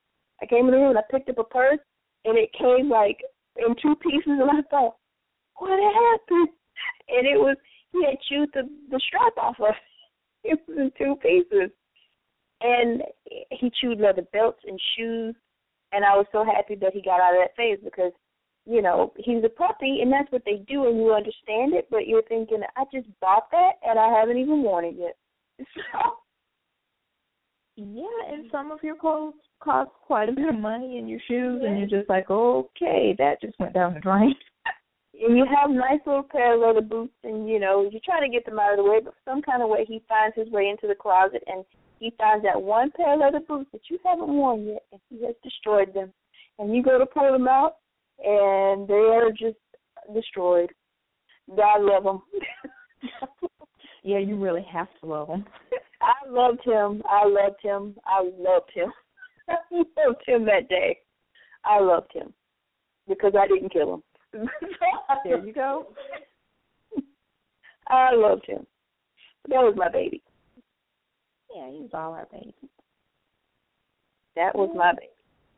I 0.43 0.47
came 0.47 0.67
in 0.67 0.73
the 0.73 0.79
room 0.79 0.91
and 0.91 0.99
I 0.99 1.03
picked 1.11 1.29
up 1.29 1.39
a 1.39 1.45
purse 1.45 1.79
and 2.25 2.37
it 2.37 2.51
came 2.59 2.89
like 2.89 3.19
in 3.57 3.75
two 3.81 3.95
pieces 3.97 4.23
and 4.27 4.51
I 4.51 4.63
thought, 4.71 4.97
what 5.61 5.79
happened? 5.79 6.49
And 7.09 7.27
it 7.27 7.39
was 7.39 7.57
he 7.93 8.05
had 8.05 8.17
chewed 8.29 8.51
the 8.55 8.69
the 8.91 9.01
strap 9.07 9.37
off 9.37 9.57
of 9.61 9.71
it. 9.71 9.77
It 10.43 10.59
was 10.67 10.79
in 10.79 10.91
two 10.97 11.17
pieces. 11.17 11.71
And 12.63 13.03
he 13.51 13.71
chewed 13.81 14.01
leather 14.01 14.25
belts 14.33 14.61
and 14.67 14.81
shoes 14.97 15.35
and 15.93 16.05
I 16.05 16.17
was 16.17 16.27
so 16.33 16.45
happy 16.45 16.77
that 16.77 16.93
he 16.93 17.03
got 17.03 17.21
out 17.21 17.35
of 17.35 17.41
that 17.43 17.57
phase 17.57 17.79
because, 17.83 18.13
you 18.67 18.83
know, 18.83 19.13
he's 19.17 19.43
a 19.45 19.49
puppy 19.49 20.01
and 20.03 20.13
that's 20.13 20.31
what 20.31 20.43
they 20.45 20.65
do 20.69 20.87
and 20.87 20.99
you 20.99 21.13
understand 21.13 21.75
it, 21.75 21.89
but 21.91 22.07
you're 22.07 22.23
thinking, 22.23 22.61
I 22.77 22.85
just 22.93 23.09
bought 23.21 23.51
that 23.51 23.73
and 23.83 23.99
I 23.99 24.09
haven't 24.09 24.39
even 24.39 24.63
worn 24.63 24.85
it 24.85 24.95
yet. 24.97 25.17
So 27.77 27.87
yeah, 27.87 28.35
and 28.35 28.45
some 28.53 28.73
of 28.73 28.81
your 28.83 28.97
clothes 28.97 29.35
cost 29.63 29.91
quite 30.03 30.29
a 30.29 30.33
bit 30.33 30.49
of 30.49 30.59
money 30.59 30.99
and 30.99 31.09
your 31.09 31.21
shoes 31.27 31.63
and 31.65 31.79
you're 31.79 32.01
just 32.01 32.11
like, 32.11 32.29
Okay, 32.29 33.15
that 33.17 33.41
just 33.41 33.59
went 33.59 33.73
down 33.73 33.95
the 33.95 34.01
drain. 34.01 34.35
And 35.21 35.37
you 35.37 35.45
have 35.45 35.71
nice 35.71 36.01
little 36.07 36.23
pair 36.23 36.55
of 36.55 36.61
leather 36.61 36.87
boots 36.87 37.15
and 37.25 37.49
you 37.49 37.59
know 37.59 37.89
you're 37.91 38.01
trying 38.05 38.23
to 38.23 38.35
get 38.35 38.45
them 38.47 38.59
out 38.59 38.73
of 38.73 38.85
the 38.85 38.91
way 38.91 39.01
but 39.03 39.15
some 39.25 39.43
kind 39.43 39.63
of 39.63 39.69
way 39.69 39.85
he 39.87 40.03
finds 40.09 40.37
his 40.37 40.49
way 40.51 40.69
into 40.69 40.87
the 40.87 40.95
closet 40.95 41.43
and 41.47 41.65
he 42.01 42.13
finds 42.17 42.43
that 42.45 42.61
one 42.61 42.91
pair 42.97 43.15
of 43.15 43.21
leather 43.21 43.45
boots 43.47 43.69
that 43.73 43.83
you 43.91 43.99
haven't 44.05 44.29
worn 44.29 44.67
yet 44.67 44.83
and 44.91 45.01
he 45.11 45.25
has 45.27 45.35
destroyed 45.45 45.93
them. 45.95 46.13
And 46.59 46.75
you 46.75 46.83
go 46.83 46.99
to 46.99 47.07
pull 47.07 47.31
them 47.31 47.47
out 47.47 47.77
and 48.19 48.89
they 48.89 48.95
are 48.95 49.31
just 49.31 49.59
destroyed. 50.15 50.71
God 51.55 51.83
love 51.83 52.05
them. 52.05 52.23
Yeah 54.03 54.19
you 54.19 54.43
really 54.43 54.65
have 54.73 54.89
to 55.01 55.07
love 55.07 55.29
them 55.29 55.45
i 56.01 56.27
loved 56.27 56.65
him. 56.65 57.03
I 57.07 57.27
loved 57.27 57.61
him. 57.63 57.95
I 58.07 58.23
loved 58.23 58.71
him. 58.73 58.91
I 59.51 59.57
loved 59.71 60.23
him 60.27 60.47
that 60.47 60.71
day. 60.71 60.97
I 61.67 61.81
loved 61.81 62.11
him 62.15 62.33
because 63.07 63.35
i 63.39 63.47
didn't 63.47 63.73
kill 63.73 63.93
him 63.95 64.03
there 64.33 65.45
you 65.45 65.53
go. 65.53 65.89
I 67.89 68.15
loved 68.15 68.47
him. 68.47 68.67
That 69.49 69.63
was 69.63 69.75
my 69.77 69.91
baby. 69.91 70.23
Yeah, 71.55 71.71
he 71.71 71.81
was 71.81 71.91
all 71.93 72.13
our 72.13 72.27
baby. 72.31 72.55
That 74.37 74.55
was 74.55 74.71
my 74.77 74.93
baby. 74.93 75.09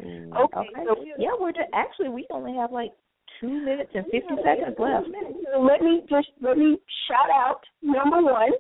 Mm, 0.03 0.33
Okay, 0.33 0.59
okay. 0.61 0.85
so 0.87 0.97
yeah, 1.19 1.29
we're 1.39 1.53
just, 1.53 1.69
actually 1.75 2.09
we 2.09 2.27
only 2.31 2.55
have 2.57 2.73
like 2.73 2.93
two 3.41 3.51
minutes 3.65 3.91
and 3.95 4.05
fifty 4.07 4.35
seconds 4.43 4.77
left. 4.79 5.07
So 5.53 5.61
let 5.61 5.83
me 5.83 6.01
just 6.09 6.29
let 6.41 6.57
me 6.57 6.79
shout 7.09 7.31
out 7.31 7.61
number 7.83 8.23
one 8.23 8.53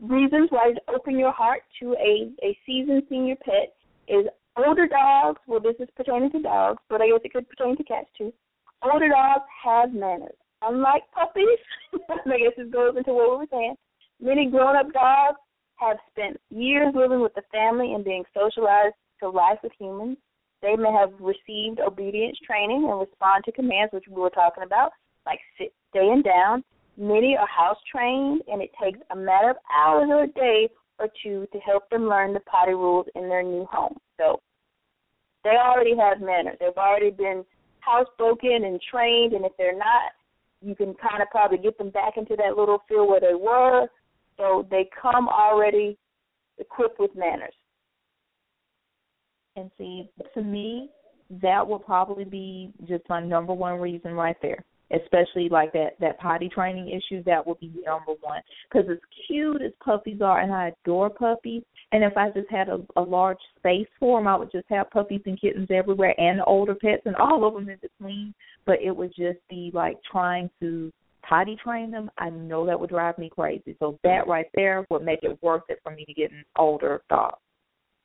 reasons 0.00 0.48
why 0.50 0.72
to 0.72 0.80
open 0.94 1.18
your 1.18 1.32
heart 1.32 1.62
to 1.80 1.92
a 1.94 2.32
a 2.44 2.58
seasoned 2.66 3.04
senior 3.08 3.36
pet 3.36 3.74
is 4.08 4.26
older 4.56 4.86
dogs. 4.86 5.40
Well, 5.46 5.60
this 5.60 5.76
is 5.78 5.88
pertaining 5.96 6.30
to 6.32 6.42
dogs, 6.42 6.82
but 6.88 7.00
I 7.00 7.06
guess 7.08 7.20
it 7.24 7.32
could 7.32 7.48
pertain 7.48 7.76
to 7.76 7.84
cats 7.84 8.08
too. 8.18 8.32
Older 8.82 9.08
dogs 9.08 9.44
have 9.64 9.92
manners. 9.92 10.36
Unlike 10.62 11.02
puppies, 11.12 11.58
I 11.94 12.38
guess 12.38 12.56
this 12.56 12.70
goes 12.72 12.96
into 12.96 13.12
what 13.12 13.30
we 13.30 13.36
were 13.36 13.46
saying. 13.50 13.74
Many 14.20 14.50
grown-up 14.50 14.92
dogs 14.92 15.38
have 15.76 15.98
spent 16.10 16.40
years 16.50 16.94
living 16.94 17.20
with 17.20 17.34
the 17.34 17.42
family 17.52 17.92
and 17.92 18.04
being 18.04 18.24
socialized 18.34 18.94
to 19.20 19.28
life 19.28 19.58
with 19.62 19.72
humans. 19.78 20.16
They 20.62 20.74
may 20.76 20.90
have 20.92 21.12
received 21.20 21.80
obedience 21.80 22.38
training 22.46 22.88
and 22.88 22.98
respond 22.98 23.44
to 23.44 23.52
commands, 23.52 23.92
which 23.92 24.04
we 24.10 24.20
were 24.20 24.30
talking 24.30 24.64
about, 24.64 24.92
like 25.26 25.38
sit, 25.58 25.72
staying 25.90 26.22
down. 26.22 26.64
Many 26.96 27.36
are 27.36 27.46
house 27.46 27.76
trained, 27.90 28.42
and 28.48 28.62
it 28.62 28.70
takes 28.82 28.98
a 29.10 29.16
matter 29.16 29.50
of 29.50 29.56
hours 29.74 30.08
or 30.08 30.24
a 30.24 30.28
day 30.28 30.68
or 30.98 31.08
two 31.22 31.46
to 31.52 31.58
help 31.58 31.88
them 31.90 32.08
learn 32.08 32.32
the 32.32 32.40
potty 32.40 32.72
rules 32.72 33.06
in 33.14 33.28
their 33.28 33.42
new 33.42 33.66
home. 33.70 33.98
So 34.18 34.40
they 35.44 35.50
already 35.50 35.94
have 35.96 36.20
manners. 36.20 36.56
They've 36.58 36.70
already 36.76 37.10
been 37.10 37.44
housebroken 37.86 38.66
and 38.66 38.80
trained, 38.90 39.32
and 39.32 39.44
if 39.44 39.52
they're 39.56 39.76
not, 39.76 40.12
you 40.62 40.74
can 40.74 40.94
kind 40.94 41.22
of 41.22 41.30
probably 41.30 41.58
get 41.58 41.78
them 41.78 41.90
back 41.90 42.16
into 42.16 42.36
that 42.36 42.56
little 42.56 42.82
field 42.88 43.08
where 43.08 43.20
they 43.20 43.34
were. 43.34 43.86
So 44.36 44.66
they 44.70 44.88
come 45.00 45.28
already 45.28 45.96
equipped 46.58 46.98
with 46.98 47.14
manners. 47.16 47.54
And 49.56 49.70
see, 49.78 50.10
to 50.34 50.42
me, 50.42 50.90
that 51.42 51.66
will 51.66 51.78
probably 51.78 52.24
be 52.24 52.72
just 52.86 53.04
my 53.08 53.20
number 53.20 53.52
one 53.52 53.80
reason 53.80 54.12
right 54.12 54.36
there. 54.42 54.64
Especially 54.92 55.48
like 55.48 55.72
that 55.72 55.98
that 55.98 56.18
potty 56.20 56.48
training 56.48 56.88
issue, 56.90 57.22
that 57.24 57.44
would 57.44 57.58
be 57.58 57.72
number 57.84 58.12
one. 58.20 58.40
Because 58.70 58.88
as 58.88 58.98
cute 59.26 59.60
as 59.60 59.72
puppies 59.82 60.20
are, 60.20 60.40
and 60.40 60.52
I 60.52 60.72
adore 60.84 61.10
puppies, 61.10 61.64
and 61.90 62.04
if 62.04 62.16
I 62.16 62.30
just 62.30 62.48
had 62.50 62.68
a, 62.68 62.78
a 62.96 63.02
large 63.02 63.38
space 63.58 63.88
for 63.98 64.20
them, 64.20 64.28
I 64.28 64.36
would 64.36 64.52
just 64.52 64.66
have 64.68 64.90
puppies 64.90 65.22
and 65.26 65.40
kittens 65.40 65.68
everywhere, 65.70 66.14
and 66.18 66.40
older 66.46 66.76
pets, 66.76 67.02
and 67.04 67.16
all 67.16 67.46
of 67.46 67.54
them 67.54 67.68
in 67.68 67.78
between. 67.82 68.32
But 68.64 68.80
it 68.80 68.94
would 68.94 69.12
just 69.16 69.38
be 69.50 69.72
like 69.74 69.96
trying 70.10 70.50
to 70.60 70.92
potty 71.28 71.56
train 71.62 71.90
them. 71.90 72.10
I 72.18 72.30
know 72.30 72.64
that 72.66 72.78
would 72.78 72.90
drive 72.90 73.18
me 73.18 73.28
crazy. 73.28 73.76
So 73.80 73.98
that 74.04 74.28
right 74.28 74.46
there 74.54 74.86
would 74.90 75.02
make 75.02 75.20
it 75.22 75.38
worth 75.42 75.64
it 75.68 75.80
for 75.82 75.92
me 75.92 76.04
to 76.04 76.14
get 76.14 76.30
an 76.30 76.44
older 76.56 77.02
dog. 77.10 77.34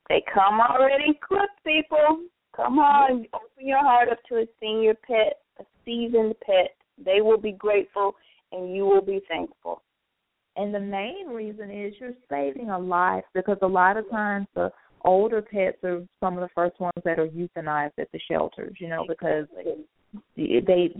They 0.08 0.22
come 0.32 0.60
already 0.60 1.10
equipped, 1.10 1.62
people. 1.64 2.24
Come 2.54 2.78
on, 2.78 3.24
open 3.32 3.66
your 3.66 3.78
heart 3.78 4.10
up 4.10 4.18
to 4.28 4.36
a 4.36 4.46
senior 4.60 4.94
pet, 5.06 5.38
seasoned 5.84 6.34
pet. 6.44 6.74
They 7.02 7.20
will 7.20 7.38
be 7.38 7.52
grateful, 7.52 8.14
and 8.52 8.74
you 8.74 8.84
will 8.84 9.02
be 9.02 9.20
thankful. 9.28 9.82
And 10.56 10.74
the 10.74 10.80
main 10.80 11.28
reason 11.28 11.70
is 11.70 11.94
you're 11.98 12.12
saving 12.28 12.70
a 12.70 12.78
life 12.78 13.24
because 13.34 13.56
a 13.62 13.66
lot 13.66 13.96
of 13.96 14.08
times 14.10 14.46
the 14.54 14.70
older 15.04 15.42
pets 15.42 15.78
are 15.82 16.02
some 16.20 16.36
of 16.36 16.40
the 16.40 16.50
first 16.54 16.78
ones 16.78 16.92
that 17.04 17.18
are 17.18 17.28
euthanized 17.28 17.98
at 17.98 18.10
the 18.12 18.20
shelters, 18.30 18.76
you 18.78 18.88
know, 18.88 19.04
because 19.08 19.46
they 20.36 20.94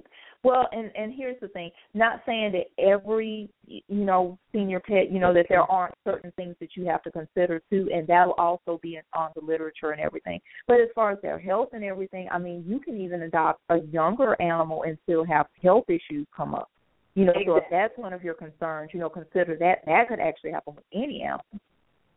well 0.45 0.69
and 0.73 0.91
and 0.97 1.13
here's 1.17 1.39
the 1.41 1.49
thing 1.49 1.71
not 1.95 2.21
saying 2.27 2.53
that 2.53 2.83
every 2.83 3.49
you 3.67 3.83
know 3.89 4.39
senior 4.53 4.81
pet 4.81 5.11
you 5.11 5.19
know 5.19 5.33
that 5.33 5.47
there 5.49 5.63
aren't 5.63 5.95
certain 6.05 6.33
things 6.37 6.55
that 6.61 6.71
you 6.77 6.85
have 6.85 7.03
to 7.03 7.11
consider 7.11 7.61
too 7.71 7.89
and 7.93 8.07
that'll 8.07 8.35
also 8.35 8.79
be 8.83 8.97
in, 8.97 9.03
on 9.15 9.31
the 9.35 9.45
literature 9.45 9.91
and 9.91 10.01
everything 10.01 10.41
but 10.67 10.81
as 10.81 10.89
far 10.95 11.11
as 11.11 11.19
their 11.23 11.39
health 11.39 11.69
and 11.73 11.85
everything 11.85 12.29
i 12.33 12.39
mean 12.39 12.65
you 12.67 12.81
can 12.81 13.01
even 13.01 13.23
adopt 13.23 13.61
a 13.71 13.79
younger 13.91 14.41
animal 14.41 14.85
and 14.85 14.99
still 15.05 15.25
have 15.25 15.47
health 15.63 15.85
issues 15.89 16.27
come 16.37 16.55
up 16.55 16.71
you 17.15 17.25
know 17.25 17.33
so 17.47 17.57
if 17.57 17.65
that's 17.71 17.97
one 17.97 18.13
of 18.13 18.23
your 18.23 18.35
concerns 18.35 18.91
you 18.93 19.01
know 19.01 19.09
consider 19.09 19.57
that 19.57 19.79
that 19.87 20.09
could 20.09 20.21
actually 20.21 20.51
happen 20.51 20.75
with 20.75 20.85
any 20.93 21.23
animal 21.23 21.45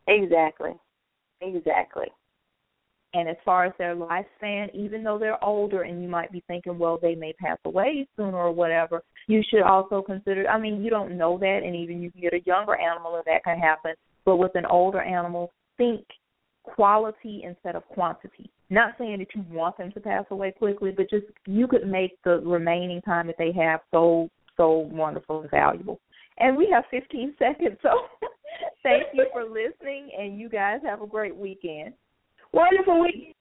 Exactly. 0.07 0.71
Exactly. 1.41 2.07
And 3.15 3.29
as 3.29 3.37
far 3.45 3.63
as 3.63 3.71
their 3.77 3.95
lifespan, 3.95 4.67
even 4.73 5.01
though 5.01 5.17
they're 5.17 5.41
older 5.41 5.83
and 5.83 6.03
you 6.03 6.09
might 6.09 6.33
be 6.33 6.43
thinking, 6.47 6.77
well, 6.77 6.99
they 7.01 7.15
may 7.15 7.31
pass 7.31 7.57
away 7.63 8.05
sooner 8.17 8.35
or 8.35 8.51
whatever, 8.51 9.03
you 9.27 9.41
should 9.49 9.61
also 9.61 10.01
consider 10.01 10.49
I 10.49 10.59
mean, 10.59 10.83
you 10.83 10.89
don't 10.89 11.17
know 11.17 11.37
that 11.37 11.61
and 11.63 11.77
even 11.77 12.01
you 12.01 12.11
can 12.11 12.19
get 12.19 12.33
a 12.33 12.43
younger 12.45 12.75
animal 12.75 13.15
and 13.15 13.23
that 13.25 13.45
can 13.45 13.57
happen. 13.57 13.93
But 14.25 14.35
with 14.35 14.51
an 14.55 14.65
older 14.65 14.99
animal, 14.99 15.53
think 15.77 16.05
quality 16.63 17.43
instead 17.45 17.77
of 17.77 17.87
quantity. 17.87 18.51
Not 18.69 18.95
saying 18.97 19.19
that 19.19 19.33
you 19.33 19.45
want 19.49 19.77
them 19.77 19.93
to 19.93 19.99
pass 20.01 20.25
away 20.29 20.51
quickly, 20.51 20.91
but 20.91 21.09
just 21.09 21.27
you 21.45 21.67
could 21.67 21.87
make 21.87 22.17
the 22.25 22.41
remaining 22.41 23.01
time 23.01 23.27
that 23.27 23.37
they 23.37 23.53
have 23.53 23.79
so 23.91 24.29
so 24.57 24.89
wonderful 24.91 25.39
and 25.39 25.51
valuable. 25.51 26.01
And 26.37 26.57
we 26.57 26.67
have 26.73 26.83
15 26.91 27.35
seconds, 27.39 27.77
so 27.81 27.91
thank 28.83 29.03
you 29.13 29.25
for 29.31 29.43
listening, 29.43 30.09
and 30.19 30.37
you 30.37 30.49
guys 30.49 30.79
have 30.83 31.01
a 31.01 31.07
great 31.07 31.35
weekend. 31.35 31.93
Wonderful 32.55 33.01
week. 33.01 33.35